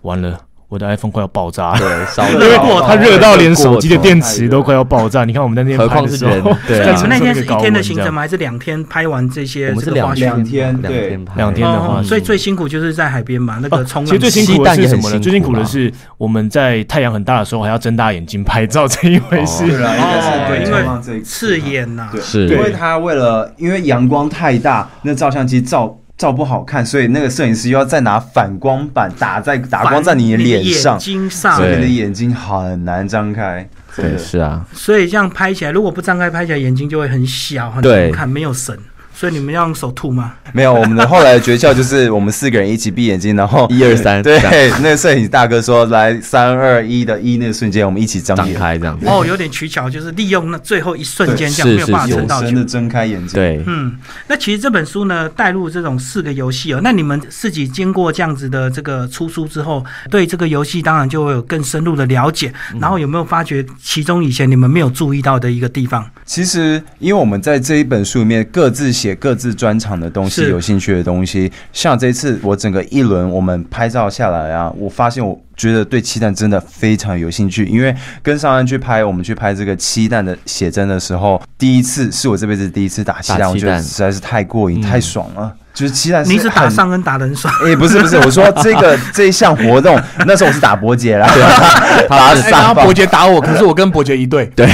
[0.00, 0.38] 完了。
[0.72, 5.22] 我的 iPhone 快要爆炸了，对， 烧因为到它热到连手机的电池都快要爆炸。
[5.26, 8.22] 你看我们在那边何拍的时候况是人， 对啊你们那天是一天的行程吗？
[8.22, 9.68] 还是两天拍完这些？
[9.68, 10.32] 我们是两天
[10.80, 14.06] 两对天拍两天的话哦，所以最辛苦就是在海边嘛，那个冲浪。
[14.06, 15.18] 其实最辛苦的是什么呢？
[15.20, 19.64] 最辛苦的是我们在太阳很大的时候还要睁大眼睛拍照这一回事。
[19.66, 22.08] 对因为刺眼呐。
[22.10, 33.68] 对，是因为它为了因为阳光太大，那照相机照照不好看，所以那个摄影师又要再拿反光板打在打光在你的脸上眼，睛上所，以你的眼睛很难张开。
[33.96, 38.78] 真对，的是啊，所以这样拍起来，如果不张开拍起来，眼睛就会很小，很对难看，没有神。
[39.14, 40.34] 所以你们要用手吐吗？
[40.52, 44.38] 没有，我们的后来的诀窍就是我们四个人一起闭眼睛，然后 一二三对
[44.80, 49.06] 那个摄影大哥说来三二一的一那个瞬间，我们一起张开这样子。
[49.06, 52.60] 哦，有点取巧，就是利用那最后一瞬间，这样没有办法是撑到久有神。
[52.60, 53.34] 的睁开眼睛。
[53.34, 53.96] 对，嗯，
[54.28, 56.80] 那其实这本书呢，带入这种四个游戏哦。
[56.82, 62.52] 那你们自己经过这样子的这个出书之后，对这个游戏当然就会有更深入的了解。
[62.80, 66.04] 然后有没有发觉其中以前你们没有注意到的一个地方？
[66.24, 71.50] 其实，因为我们在这一本书里面各自写各自专场的东西，有兴趣的东西。
[71.72, 85.52] 像这次我整个一轮我们拍照下来啊，我发现我觉得对七蛋真的非常有兴趣，因为跟上岸去拍，我们去拍这个七蛋的写真的时候，第一次是我这辈子第一次打七蛋，我觉得实在是太过瘾、嗯太爽了。
[85.74, 91.26] 就是期待是你是打上跟打的很爽，哎、不是不是，我说这个 这一项活动，那时候我是打伯爵啦，
[92.10, 94.66] 打哎然后伯爵打我，可是我跟伯爵一队， 对，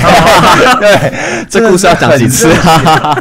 [0.81, 3.17] 对，这故事要讲几次啊？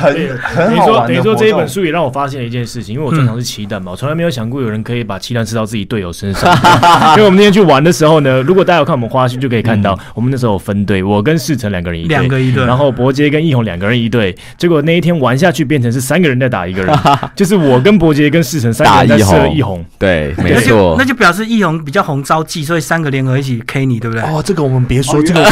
[0.00, 6.50] 很对很等于说，好玩等于说这一本书也让我发现了一件事情，因为我专长是骑蛋嘛，我从来没有想过有人可以把鸡蛋吃到自己队友身上。
[7.16, 14.34] 因为我们那天去玩的时候呢，如果大家有看我们花絮，就可以看到我们那时候有分队，我跟世成两个人一队，两个一队然后伯杰跟易宏两个人一队。
[14.56, 16.98] 结果那一天玩下去，变成是三个人在打一个人，
[17.36, 19.84] 就是我跟伯杰跟世成三个人在射易宏。
[19.98, 21.04] 对，没那就错那。
[21.10, 24.22] 就表示易红比较红招技，所以三个联合一起 K 你，对不对？
[24.22, 25.44] 哦，这个我们别说，哦这个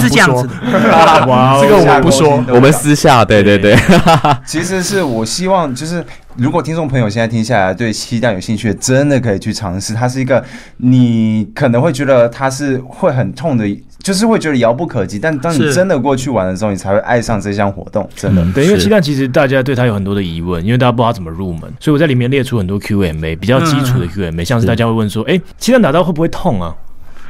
[0.00, 0.52] 是这样子的。
[1.26, 2.40] 哇哦这个我们不说。
[2.48, 3.65] 我们私下，对对对，
[4.46, 6.04] 其实是我希望，就是
[6.36, 9.94] 如果听众朋友现在听下来对鸡蛋有兴趣，真的可以去尝试。
[9.94, 10.44] 它是一个
[10.76, 13.64] 你可能会觉得它是会很痛的，
[14.02, 15.18] 就是会觉得遥不可及。
[15.18, 18.08] 但当你真的过去玩的时候，你才会爱上这项活动。
[18.14, 26.74] 真的，嗯，对，因为是鸡蛋其实大家对它有很多的疑问，因为大家不知道怎么入门，所以我在里面列出很多 Q&A，比较基础的 Q&A，、像是大家会问说，哎、鸡蛋打到会不会痛啊？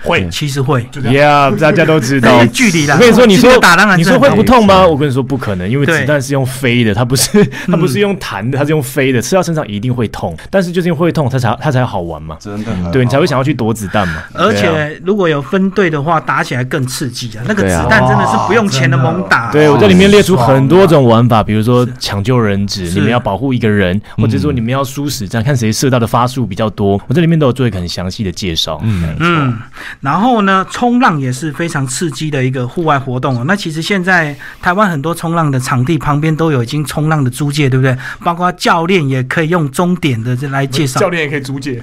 [0.07, 0.87] 会其实会。
[0.95, 2.45] Yeah，大家都知道。
[2.53, 2.95] 距离啦。
[2.95, 4.87] 我跟你说，你说打当然你说会不痛吗？
[4.87, 10.37] 我跟你说不可能，因为子弹是用飞的，它不是它不是用弹的，它是用飞的，吃到身上一定会痛。
[10.51, 12.37] 但是就是因为会痛，它才它才好玩嘛。
[12.41, 14.23] 真的对你才会想要去躲子弹嘛。
[14.35, 17.45] 而且如果有分队的话，打起来更刺激啊！
[17.47, 19.51] 那个子弹真的是不用钱的猛打。
[19.51, 27.01] 对，我在里面列出很多种玩法，比如说抢救人质，你们要保护一个人，或者说你们要输死战，看谁射到的发数比较多。
[27.07, 28.81] 我这里面都有做一个很详细的介绍。
[28.85, 29.59] 嗯，嗯，
[30.01, 33.45] 然后呢，冲浪也是非常刺激的一个户外活动哦。
[33.47, 37.97] 那其实现在台湾很多冲浪的场地旁边都有已经冲浪的租借，对不对？
[38.23, 41.09] 包括教练也可以用终点的这来介绍教。
[41.09, 41.81] 练也可以租借，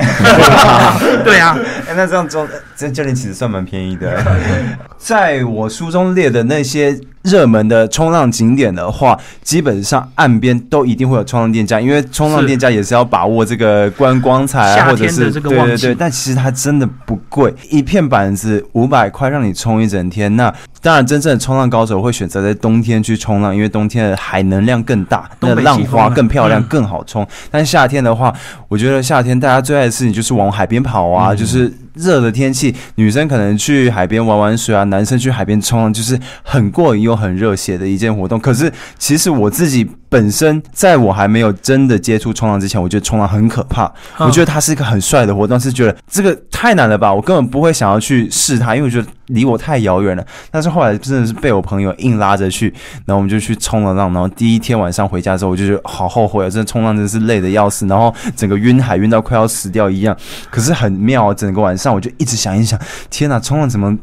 [1.23, 4.17] 对啊，哎、那这样中这教练其实算蛮便宜的。
[4.97, 15.95] 在我书中列的那些热门的冲浪景点的话，基本上岸边都一定会有冲浪店家，因为冲浪店家也是要把握这个观光财啊，或者是这个对对对。
[15.95, 20.33] 但其实它真的不贵，一片板子五百块让你冲一整天。
[20.35, 27.25] 那当然，真正的冲浪高手会选择在冬天去冲浪，因为冬天的海能量更大，那个浪花更漂亮，嗯更好冲。
[27.49, 28.33] 但夏天的话，
[28.67, 38.37] 我觉得夏天大家最爱的事情就是往海边跑啊，就是热的天气，女生可能去海边玩玩水啊，男生去海边冲浪，就是很过瘾又很热血的一件活动。
[38.37, 38.69] 可是
[38.99, 43.85] 其实我自己本身，在我还没有真的接触冲浪之前，我觉得冲浪很可怕。
[44.19, 50.25] 嗯我觉得它是一个很帅的活动，是觉得这个太难了吧，我根本不会想要去试它，因为我觉得离我太遥远了。
[50.51, 52.73] 但是后来真的是被我朋友硬拉着去，
[53.05, 60.15] 然后我们就去冲了浪，然后第一天晚上回家之后，我就觉得好后悔啊，真的冲浪真是累的要死，然后整个晕海晕到快要死掉一样。
[60.49, 63.97] 可是很妙，整个晚上我就一直想一想，天呐，冲浪怎么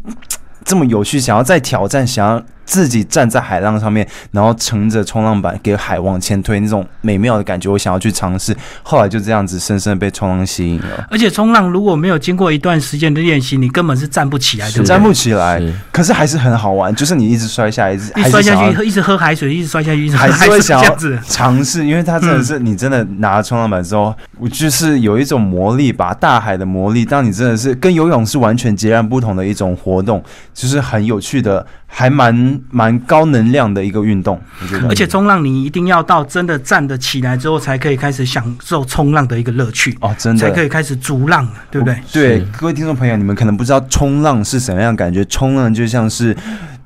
[0.65, 1.19] 这么有趣？
[1.19, 8.57] 想要再挑战，想要自己站在海浪上面，然后乘着冲浪板给海往前推那种美妙的感觉，我想要去尝试。
[8.85, 14.87] 后来就这样子深深地被冲浪吸引了，而且冲浪如果没有经过一段时间的练习，你根本是站不起来，对不对？
[14.87, 20.81] 站不起来是，可是还是很好玩，就是你一直摔下来，一直一摔下去，一直喝海水，一直摔下去，一直喝还是会想。
[21.27, 27.05] 尝试，因为它真的是、你真的拿了冲浪板之后，我就是有一种魔力吧，大海的魔力。
[27.05, 30.23] 当你真的是跟游泳是完全截然不同的一种活动，
[30.55, 34.41] 就是很有趣的，还蛮蛮高能量的一个运动。
[34.89, 41.99] 而且冲浪你一定要到真的站得起来之后，才可以开始享受冲浪的一个乐趣，哦，真的才可以开始逐浪，对不对？
[42.13, 46.35] 对各位听众朋友，你们可能不知道冲浪是什么样的感觉，冲浪就像是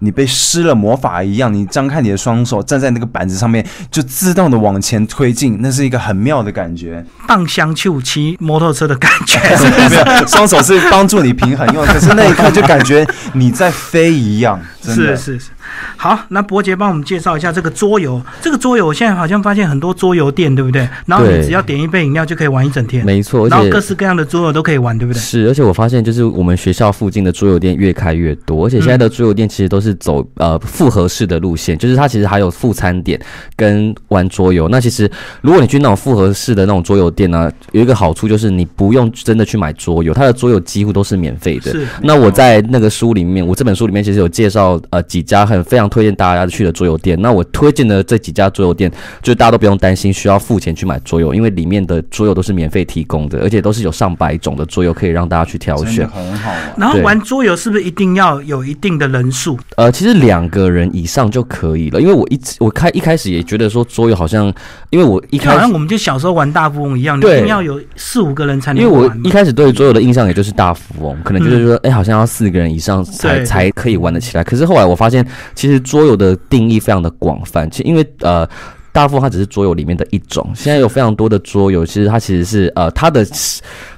[0.01, 7.05] 你被施了魔法一样，你张开你的双手，站在那个板子上面，就自动的往前推进，那是一个很妙的感觉。
[7.27, 9.39] 荡香去骑摩托车的感觉，
[9.89, 15.17] 没有，双手是帮助你平衡用的，可是那一刻就感觉你在飞一样，真的。
[15.17, 15.51] 是是是。
[15.97, 18.21] 好，那伯杰帮我们介绍一下这个桌游。
[18.41, 20.89] 这个桌游我现在好像发现很多桌游店，对不对？
[21.07, 25.19] 然后你只要点一杯饮料就可以玩一整天，没错，然后各式各样的桌游都可以玩，对不对？
[25.19, 33.21] 是，而且我发现就是我们学校附近的桌游店越开越多，而且现在的桌游店其实都是走呃复合式的路线，就是它其实还有副餐点
[33.57, 34.69] 跟玩桌游。
[34.69, 35.11] 那其实
[35.41, 41.73] 如果你去那种复合式的那种桌游店呢、有一个好处就是你不用真的去买桌游，它的桌游几乎都是免费的。
[41.73, 41.87] 是。
[42.03, 47.21] 那我在那个书里面，我这本书里面其实有介绍呃几家很非常推荐大家去的桌游店。
[47.21, 48.91] 那我推荐的这几家桌游店，
[49.23, 56.09] 就是大家都不用担心需要付钱去买桌游，因为里面的桌游都是免费提供的，而且都是有上百种的桌游可以让大家去挑选。
[56.09, 56.75] 很好玩。
[56.77, 59.59] 然后玩桌游是不是一定要有一定的人数？
[59.77, 64.53] 呃，其实两个人以上就可以了，因为我一直我开一开始也觉得说桌游好像，
[64.91, 65.57] 因为我一开始。
[65.57, 69.11] 好像我们就小时候玩大富翁一样，一定要有四五个人才能因为我。
[69.25, 74.45] 一开始对桌游的印象也就是大富翁，可能就是说，哎、好像要四个人以上才才可以玩得起来。
[74.45, 78.49] 可是后来我发现，其实桌游的定义非常的广泛，其实因为呃。
[78.95, 83.27] 大富翁它只是桌游里面的一种，现在有非常多的桌游，其实它其实是呃它的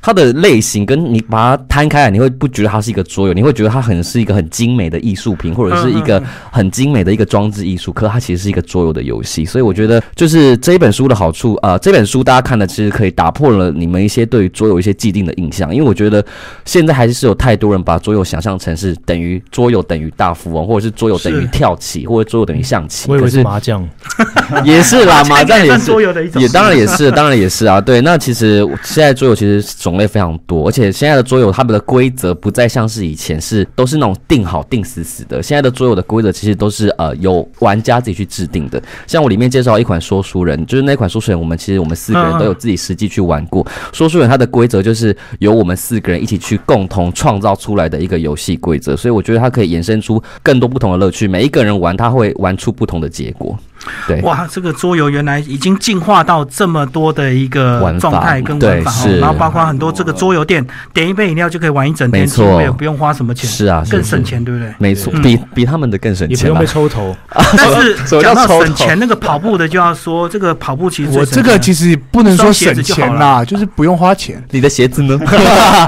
[0.00, 9.44] 它的类型跟你把它摊开来，你会不觉得它是一个桌游，你会觉得它很是一个很精美的艺术品，或者是一个很精美的一个装置艺术，可它其实是一个桌游的游戏。
[9.44, 16.24] 所以我觉得就是这一本书的好处，呃，这本书大家看的其实可以打破了你们一些对于桌游一些既定的印象，因为我觉得
[16.64, 23.10] 现在还是有太多人把桌游想象成是等于桌游等于大富翁，或者是桌游等于跳棋，或者桌游等于象棋。
[23.10, 23.86] 我以为是麻将，
[24.64, 27.80] 也是啦，麻将也是桌游的一种，也当然也是，当然也是啊。
[27.80, 38.80] 对，那其实现在桌游其实种类非常多，而且现在的桌游他们的规则不再像是以前是都是那种定好定死死的，现在的桌游的规则其实都是呃由玩家自己去制定的。
[39.06, 43.66] 像我里面介绍一款说书人，就是那款说书人，我们其实我们四个人都有自己实际去玩过。
[43.92, 51.26] 说书人它的规则就是由我们四个人一起去共同创造出来的一个游戏规则，所以我觉得它可以衍生出更多不同的乐趣。
[51.26, 53.58] 每一个人玩，他会玩出不同的结果。
[54.06, 64.72] 对，哇，这个桌游原来已经进化到这么多的一个玩状态跟玩法哦，然后包括很多这个桌游店，点一杯饮料就可以玩一整天，没错不用花什么钱，是啊，更省钱，对不对？
[64.78, 66.66] 没错，嗯比比他们的更省钱啦也不用被。
[66.66, 67.16] 抽头。
[67.30, 74.42] 但是 讲到省钱，那个跑步的就要说，这个跑步其实我这个其实不能说省钱啦，就是不用花钱。
[74.50, 75.18] 你的鞋子呢？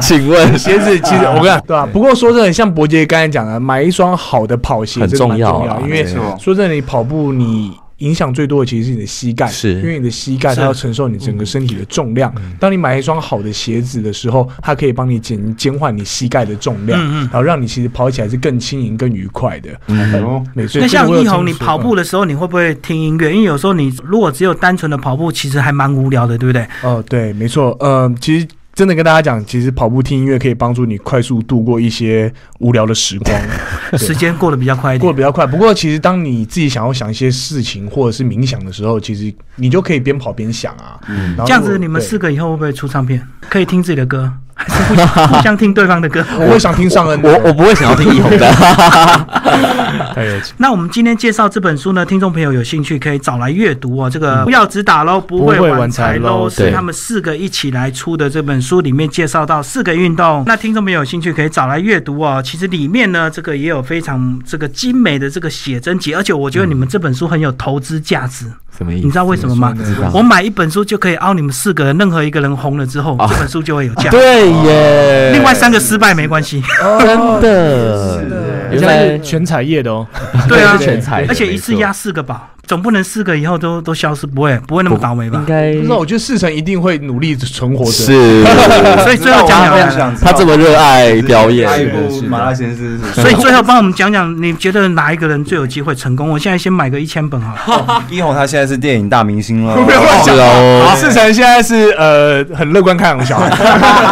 [0.01, 7.78] 请问鞋子其实我跟你讲，对吧、不过说真的，像伯杰刚才讲的，买一双好的跑鞋很重要因为对说真的，你跑步你。
[7.99, 12.33] 影响最多的其实是你的膝盖，是因为你的膝盖它要承受你整个身体的重量。
[12.59, 19.71] 当你买一双好的鞋子的时候，它可以帮你减减缓你膝盖的重量，嗯嗯然后让你其实跑起来是更轻盈、更愉快的。
[19.89, 20.81] 嗯，没错。
[20.81, 23.31] 那像易宏，你跑步的时候，你会不会听音乐？
[23.33, 26.67] 因为有时候你如果只有单纯的跑步，其实还蛮无聊的，对不对？
[26.83, 27.77] 哦，对，没错。
[27.81, 28.47] 呃，其实
[28.79, 33.37] 真的跟大家讲，其实跑步听音乐可以帮助你快速度过一些无聊的时光，
[33.99, 35.01] 时间过得比较快一点。
[35.01, 35.45] 过得比较快。
[35.45, 40.97] 不过，其实当你自己想要想一些事情或者是冥想的时候，其实你就可以边跑边想啊。
[41.09, 43.21] 嗯这样子，你们四个以后会不会出唱片？
[43.51, 44.33] 可以听自己的歌，
[44.69, 46.25] 互相互相听对方的歌？
[46.39, 48.47] 我会想听上恩，我我不会想要听易宏的。
[50.15, 50.53] 太有趣。
[50.59, 54.09] 那我们今天介绍这本书呢，听众朋友有兴趣可以找来阅读哦。
[54.11, 60.43] 这个嗯不要只打喽，不会玩财喽，是他们四个一起来出的这本书，里面介绍到四个运动。
[60.47, 62.43] 那听众朋友有兴趣可以找来阅读哦。
[62.45, 68.53] 其实里面呢，这个也有非常这个精美的这个写真集，而且我觉得你们这本书很有投资价值。
[68.79, 69.07] 什么意思？
[69.07, 69.75] 你知道为什么吗？
[70.15, 74.09] 我买一本书就可以凹你们四个人，任何一个人红了之后，啊这本书就会有价。
[74.09, 76.63] 对耶，另外三个失败没关系。
[77.01, 78.23] 真的。
[78.71, 80.07] 原现在来是全彩页的哦。
[80.49, 85.47] 对啊，全彩，而且一次压四个吧，总不能四个以后都都消失，不会不会那么倒霉吧应？
[85.47, 87.91] 该不知道，我觉得世成一定会努力存活着。
[87.91, 88.45] 是
[89.05, 89.65] 所以最后讲
[89.97, 96.29] 讲他这么热爱表演，下一部麻辣鲜师是，所以最后帮我们讲讲，你觉得哪一个人最有机会成功？
[96.31, 98.05] 我现在先买个一千本好了。
[98.11, 103.51] 一红他现在是电影大明星了，不要乱讲是哦，世成现在是呃很乐观开朗的小孩，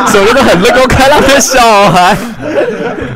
[0.07, 2.16] 所有都很乐观开朗的小孩，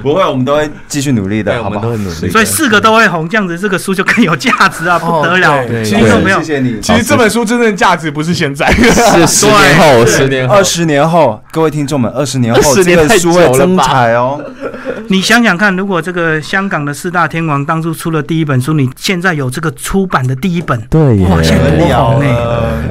[0.02, 1.80] 不会，我们都会继续努力的，我好不好？
[1.80, 2.30] 们都很努力。
[2.30, 5.66] 所以四个都会红，这样子这个书就更有价值啊，不得了！
[5.66, 6.80] 对听众朋友谢，谢你。
[6.80, 14.40] 其实这本书真正的价值不是现在，是 十年后，十年后二，十年后，各位听众们，二十年后20这年太个书会增久了吧彩哦。
[15.08, 22.26] 你想想看，如果这个香港的四大天王当初出了第一本书，你现在有这个出版的第一本，对耶哇，现在多了红呢！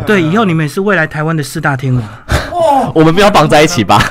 [0.05, 2.03] 对，以后你们也是未来台湾的四大天王。
[2.93, 4.01] 我们不要绑在一起吧？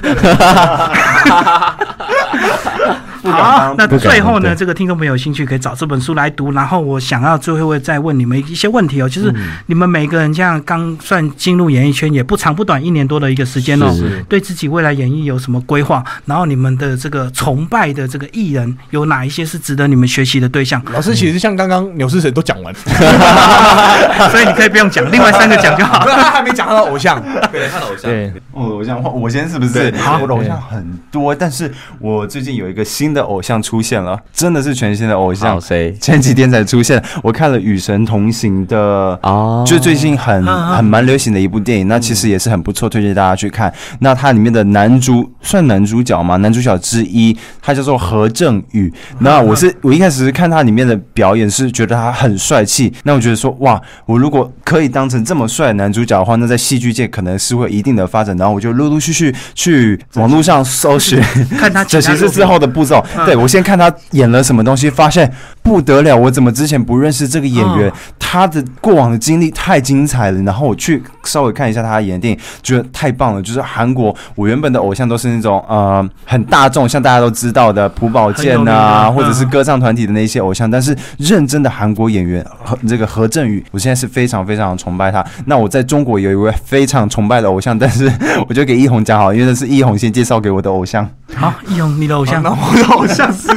[3.31, 6.53] 好，那最后呢，这个听众朋友有兴趣可以找这本书来读。
[6.53, 9.33] 然后我想要最后会再问你们一些问题哦，就是
[9.66, 16.05] 你们每个人这样刚算进入演艺圈也不长不短，一年多的一个时间哦是，对自己未来演艺有什么规划？
[16.26, 20.83] 然后你们的这个崇拜的这个艺人有哪一些是值得你们学习的对象？
[20.93, 22.74] 老师其实像刚刚纽斯神都讲完，
[24.31, 26.09] 所以你可以不用讲，另外三个讲就好不。
[26.09, 27.22] 是他还没讲 他的偶像。
[27.53, 29.93] 对，他的偶像对，我的偶像，我先是不是对？
[30.20, 35.61] 我的偶像很多，但是我最近有一个新的偶像出现了，真的是全新的偶像像。
[35.61, 43.73] 谁前几天才出现，我看了《与神同行》的哦就最近很很蛮流行的一部电影，那其实也是很不错，推荐大家去看。
[44.01, 46.37] 那它里面的男主算男主角吗？
[46.37, 48.93] 男主角之一，他叫做何正宇。
[49.21, 52.93] 那我是我一开始是看他里面的表演，是觉得他很帅气。
[53.05, 58.37] 那我觉得说，哇，我如果可以当成这么帅的男主角的话，那在戏剧界可能是会一定的发展。
[58.37, 61.21] 然后我就陆陆续续去网络上搜寻，
[61.59, 63.05] 看他这其实之后的步骤。
[63.17, 65.31] 嗯对我先看他演了什么东西，发现
[65.63, 67.89] 不得了，我怎么之前不认识这个演员？
[67.89, 67.93] 嗯
[68.31, 70.43] 他的过往的经历太精彩了。
[70.43, 73.41] 然后我去稍微看一下他演的电影，觉得太棒了。
[73.41, 80.71] 就是韩国，我原本的偶像都是那种呃很大众，像大家都知道的朴宝剑啊，或者是嗯歌唱团体的那些偶像。
[80.71, 85.25] 但是认真的韩国演员和这个何振宇，我现在是非常非常崇拜他。
[85.47, 88.13] 那我在中国有一位非常崇拜的偶像，但是
[88.47, 91.09] 我就给易红讲好，因为那是易红先介绍给我的偶像。
[91.35, 93.49] 好，易勇，你的偶像那我的偶像是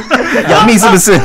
[0.48, 1.18] 杨幂是不是？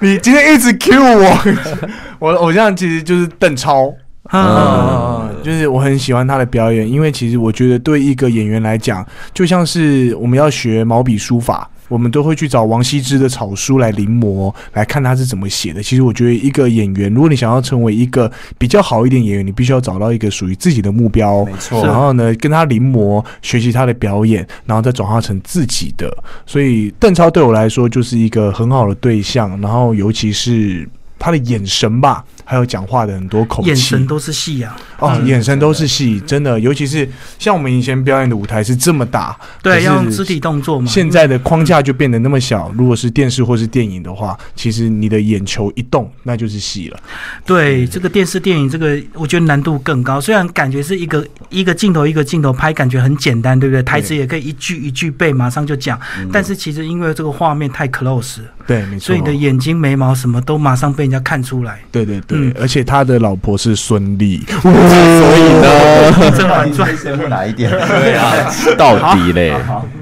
[0.00, 1.38] 你今天一直 Q 我，
[2.20, 3.92] 我的偶像其实就是邓超。
[4.30, 15.82] 嗯，嗯，就是我很喜欢他的表演，因为其实我觉得对一个演员来讲，就像是我们要学毛笔书法，我们都会去找王羲之的草书来临摹，来看他是怎么写的。
[15.82, 26.08] 其实我觉得一个演员，如果你想要成为一个比较好一点演员，你必须要找到一个属于自己的目标，没错然后呢，跟他临摹，学习他的表演，然后再转化成自己的。
[26.46, 34.74] 所以邓超对我来说就是一个很好的对象，然后尤其是他的眼神吧，还有讲话的很多口气，眼神都是戏啊。
[34.98, 37.06] 哦，嗯眼神都是戏，真的，尤其是
[37.38, 40.86] 像我们以前表演的舞台是这么大，对，要用肢体动作嘛。
[40.90, 42.72] 现在的框架就变得那么小。
[42.74, 46.98] 如果是电视或是电影的话，其实你的眼球一动，那就是戏了。
[47.44, 50.18] 对这个电视电影，这个我觉得难度更高。
[50.18, 53.82] 虽然感觉是一个一个镜头一个镜头拍，感觉很简单，对不对？
[53.82, 56.00] 台词也可以一句一句背，马上就讲。
[56.32, 59.06] 但是其实因为这个画面太 close，对，没错。
[59.08, 61.80] 所以你的眼睛、眉毛什么都马上被人家看出来。
[61.92, 67.70] 对对对，嗯而且他的老婆是孙俪，所以呢，《甄嬛传》先会哪一点？
[67.70, 69.54] 对啊，到底嘞，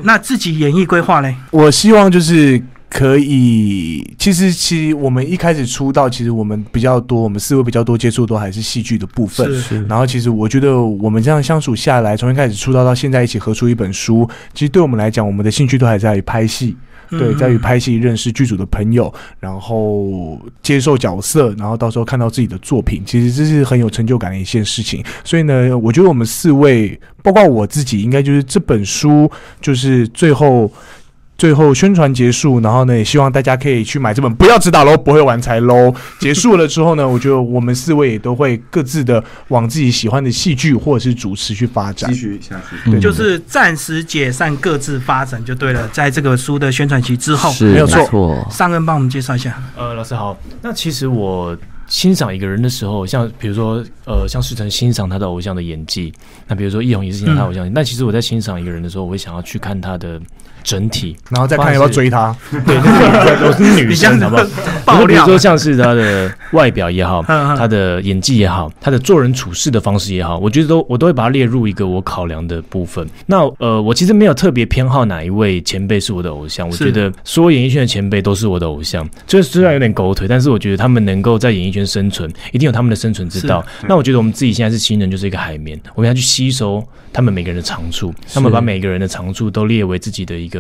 [0.03, 1.35] 那自己演艺规划嘞？
[1.51, 9.53] 我希望就是可以，其实其实我们一开始出道，其实我们比较多，我们四位比较多接触都还是戏剧的部分。
[9.61, 16.77] 是然后其实我觉得我们这样相处下来，从一开始出道到现在一起合出一本书，其实对我们来讲，我们的兴趣都还在于拍戏。
[17.11, 25.05] 对，嗯在于拍戏、认识剧组的朋友，然后接受角色，然后到时候看到自己的作品，其实这是很有成就感的一件事情。
[25.25, 29.31] 所以呢，我觉得我们四位，包括我自己，应该就是这本书，
[29.61, 30.71] 就是最后。
[31.39, 35.95] 最后宣传结束，然后呢，也希望大家可以去买这本，不要只打喽，不会玩才喽。
[36.19, 42.19] 结束了之后呢，我觉得我们四位也都会各自的往自己喜欢的戏剧或者是主持去发展继。
[42.19, 42.91] 续下去。
[42.91, 45.87] 对就是暂时解散，各自发展就对了。
[45.89, 49.63] 在这个书的宣传期之后，是没有错错，上恩帮我们介绍一下。
[49.77, 50.39] 呃，老师好。
[50.63, 51.57] 那其实我
[51.87, 56.13] 欣赏一个人的时候，像比如说呃，像世成欣赏他的偶像的演技，
[56.47, 60.21] 那比如说易宏也是欣赏他偶像，那其实我在欣赏一个人的时候，我会想要去看他的
[60.67, 62.35] 整体，然后再看要不要追他。
[62.67, 64.37] 对，那是 我是女生，子好不
[64.91, 65.07] 好？
[65.07, 73.09] 比如说像是他的外表也好，他的演技也好，他的做人处事的方式也好，我觉得都我都会把它列入一个我考量的部分。
[73.27, 79.09] 那呃，我其实没有特别偏好哪一位前辈是我的偶像，我觉得所有演艺圈的前辈都是我的偶像。
[79.25, 83.65] 这虽然有点狗腿，但是我觉得他们能够在演艺圈生存，一定有他们的生存之道。
[83.89, 90.56] 那我觉得我们自己现在是新人，就是一个海绵，我们要去吸收他们每个人的长处，他们把每个人的长处都列为自己的一个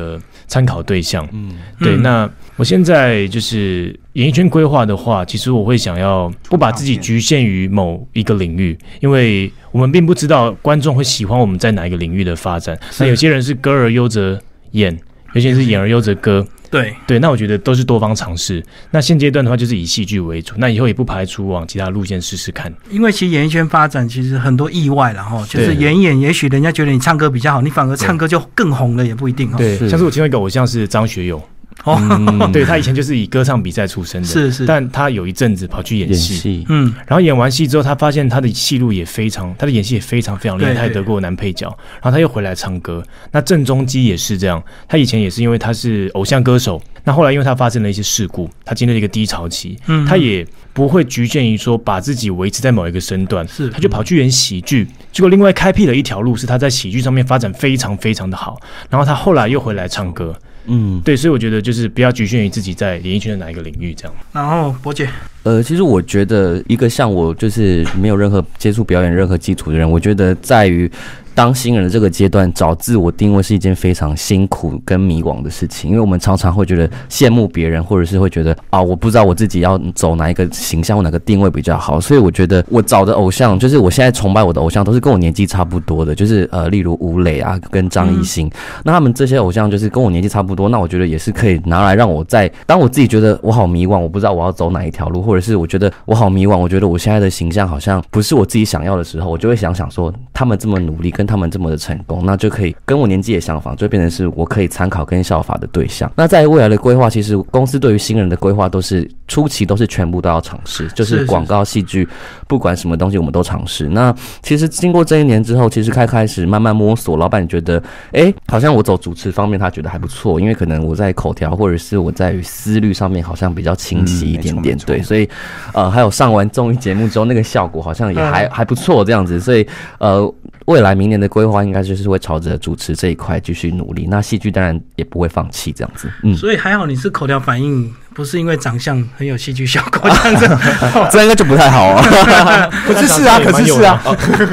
[0.47, 1.29] 参考对象。
[1.33, 1.97] 嗯，对。
[1.97, 12.79] 嗯那我现在就是演艺圈规划的话，其实我会想要不把自己局限于某一个领域，因为我们并不知道观众会喜欢我们在哪一个领域的发展。
[12.99, 14.41] 那有些人是歌而优则
[14.71, 14.99] 演，
[15.35, 16.47] 有些人是演而优则歌。
[16.71, 18.63] 对，对，那我觉得都是多方尝试。
[18.91, 20.55] 那现阶段的话，就是以戏剧为主。
[20.57, 22.73] 那以后也不排除往其他路线试试看。
[22.91, 29.59] 因为其实演艺圈发展其实很多意外了哈，就是演一演，也许人家觉得你唱歌比较好，你反而唱歌就更红了，也不一定哈。
[29.59, 31.43] 对，是像是我听到一个偶像是张学友，
[31.85, 36.65] 哦，嗯对他以前就是以歌唱比赛出身的，是是，但他有一阵子跑去演演戏。
[36.69, 41.69] 嗯，然后演完戏之后，他发现他的戏路也非常，他的演戏也非常非常厉害，他也得过男配角。
[41.95, 43.03] 然后他又回来唱歌。
[43.31, 58.61] 那郑中基也是这样，他以前也是因为他是偶像歌手，那后来因为他发生了一些事故，他经历了一个低潮期，嗯他也不会局限于说把自己维持在某一个身段，是他就跑去演喜剧，结果另外开辟了一条路，是他在喜剧上面发展非常非常的好。
[58.91, 60.35] 然后他后来又回来唱歌，
[60.67, 64.15] 嗯，对，所以我觉得就是不要局限于自己在演艺圈的哪一个领域这样。
[64.33, 65.09] 然后博姐，
[65.45, 70.91] 呃，其实我觉得一个像我就是没有任何接触表演任何基础的人，我觉得在于
[71.37, 88.51] 当新人的这个阶段找自我定位是一件非常辛苦跟迷惘的事情，因为我们常常会觉得羡慕别人，或者是会觉得啊，我不知道我自己要走哪一个形象或哪个定位比较好，所以我觉得我找的偶像，就是我现在崇拜我的偶像，都是跟我年纪差不多的，就是呃，例如吴磊啊，跟张艺兴，
[88.83, 106.11] 那他们这些偶像就是跟我年纪差不多，那我觉得也是可以拿来让我在当我自己觉得我好迷惘，我不知道我要走哪一条路，或者是我觉得我好迷惘，我觉得我现在的形象好像不是我自己想要的时候，我就会想想说，他们这么努力，跟他们这么的成功，那就可以跟我年纪也相仿，就变成是我可以参考跟效法的对象。
[106.15, 112.09] 那在未来的规划，其实公司对于新人的规划都是初期都是全部都要尝试，就是广告、戏剧，
[112.47, 113.89] 不管什么东西我们都尝试。
[113.89, 125.29] 那其实经过这一年之后，其实开开始慢慢摸索，老板觉得，哎，好像我走主持方面，他觉得还不错，因为可能我在口条或者是我在于思虑上面好像比较清晰一点点，对，所以
[125.73, 129.67] 呃，还有上完综艺节目之后，那个效果好像也还、还不错这样子，所以
[129.99, 130.33] 呃，
[130.67, 134.07] 未来明年的规划应该就是会朝着主持这一块继续努力。
[134.11, 140.59] 那戏剧当然也不会放弃这样子，嗯，所以还好你是口条反应，不是因为长相很有戏剧效果这样子。
[141.11, 142.03] 这应该就不太好 啊。
[142.87, 144.01] 可是是啊，可是是啊，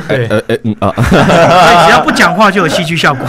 [0.07, 3.28] 对，呃呃嗯啊，对只要不讲话就有戏剧效果。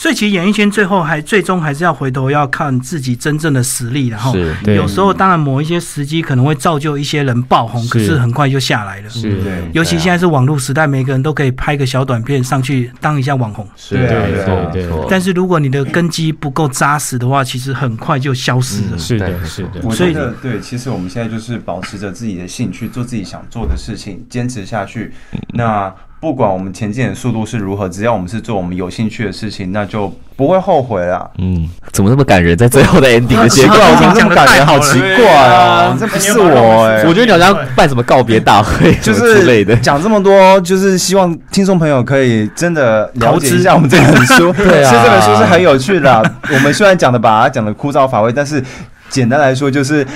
[0.00, 4.34] 所以其实演艺圈最后还最终还是要回头要看自己真正的实力，然后
[4.64, 9.10] 有时候当然某一些时机可能会造就一些人爆红，可是很快就下来了。
[9.10, 13.68] 是对，尤其现在是网络时代，每个人都可以拍个小短片上去当一下网红。
[13.76, 14.72] 是对对对？
[14.72, 18.96] 对没错但是如果你的根基不够扎实的话，其实很快就消失了。
[18.96, 25.12] 是的，是的，我所以觉得对，其实我们现在就是保持着自己的兴趣，做自己想做的事情，坚持下去。
[25.52, 31.28] 那不管我们前进的速度是如何，只要我们是做我们有兴趣的事情，那就不会后悔啦。
[31.38, 32.54] 嗯，怎么那么感人？
[32.54, 34.66] 在最后的 ending 的 结果，怎么这么感人？
[34.66, 35.96] 好奇怪啊啊，！
[35.98, 39.74] 这不是我哎、我觉得你好像办什么告别大会就是之类的。
[39.76, 44.52] 讲这么多，就是希望听众朋友可以真的了解一下我们这本书。
[44.62, 48.62] 对啊其实这本书是很有趣的啊、 我们虽然讲的把它讲的枯燥乏味，但是
[49.08, 50.06] 简单来说就是，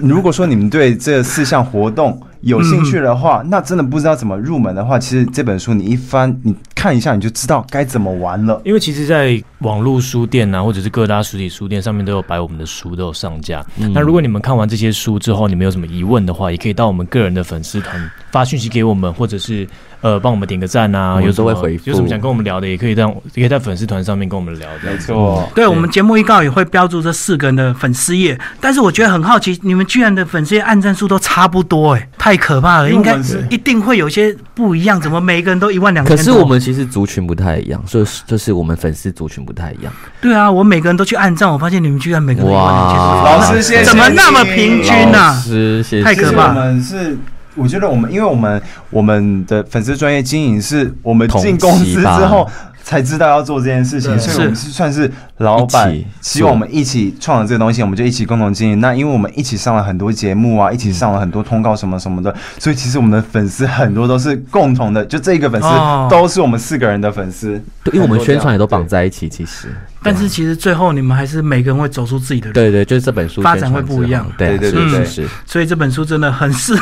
[0.00, 8.60] 如果说你们对这四项活动有兴趣的话，那真的不知道怎么入门的话，其实这本书你一翻，你看一下你就知道该怎么玩了。
[8.64, 13.64] 因为其实，在网络书店啊，或者是各大实体书店上面都有摆我们的书，都有上架。
[13.78, 19.66] 嗯那如果你们看完这些书之后，你们有什么疑问的话，也可以到我们个人的粉丝团发讯息给我们，或者是
[20.04, 24.98] 呃帮我们点个赞啊，有时候会回复有什么想跟我们聊的，也可以让也可以在粉丝团上面跟我们聊没。
[24.98, 32.90] 错，对我们节目预告也会标注这四个人的粉丝页，但是我觉得很好奇，你们居然的粉丝页按赞数都差不多，哎，太可怕了！
[32.90, 36.14] 应该是一定会有些不一样，怎么每一个人都一万两千？
[36.14, 39.90] 可是我们其实族群不太一样，就是就是我们粉丝族群不太一样。
[40.20, 45.40] 对啊，我每个人都去按赞，我发现你们居然每个人都一万两千老师谢谢怎么那么平均老呐？
[45.42, 46.04] 师，谢谢。
[46.04, 47.16] 太可怕了我们是。
[47.54, 52.48] 我觉得我们，因为我们我们的粉丝专业经营是我们进公司之后
[52.82, 54.70] 才知道要做这件事情，所以我们是。
[54.70, 58.78] 算是老板，希望我们一起创了这个东西，我们就一起共同经营。
[58.80, 66.06] 那因为我们一起上了很多节目啊，一起上了很多通告什么什么的，所以其实我们的粉丝很多都是共同的，就这一个粉丝哦。
[66.08, 69.68] 都是我们四个人的粉丝，对，因为我们宣传也都绑在一起，其实。
[70.04, 74.26] 但是其实最后你们还是每个人会走出自己的路，对对，就是这本书发展会不一样。
[74.36, 76.74] 对啊对对对是所以这本书真的很适，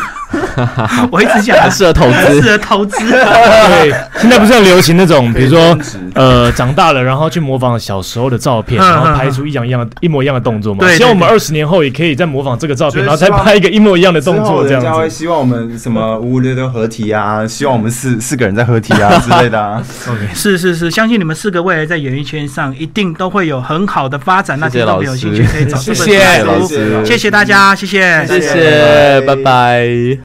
[1.10, 2.40] 我一直讲很适合投资。
[2.40, 2.50] 适。
[2.50, 2.98] 合投资。
[2.98, 5.78] 对，现在不是很流行那种，比如说
[6.14, 10.80] 呃长大了，然后去模仿小时候的照片，嗯然后拍出一样一样的一模一样的动作嘛。
[10.80, 15.16] 对对希望我们对二十年后也可以再模仿这个照片，然后再拍一个一模一样的动作，这人家会样子。
[15.16, 19.82] 希望我们什么五五六六合体啊，希望我们四四个人在合体啊之类的啊。
[20.34, 24.58] 是是是，相信你们四个未来在演艺圈上一定都会有很好的发展。
[24.58, 30.18] 那谢谢听众朋友有兴趣可以找这本谢谢书老师谢谢大家，谢谢，谢谢，拜拜。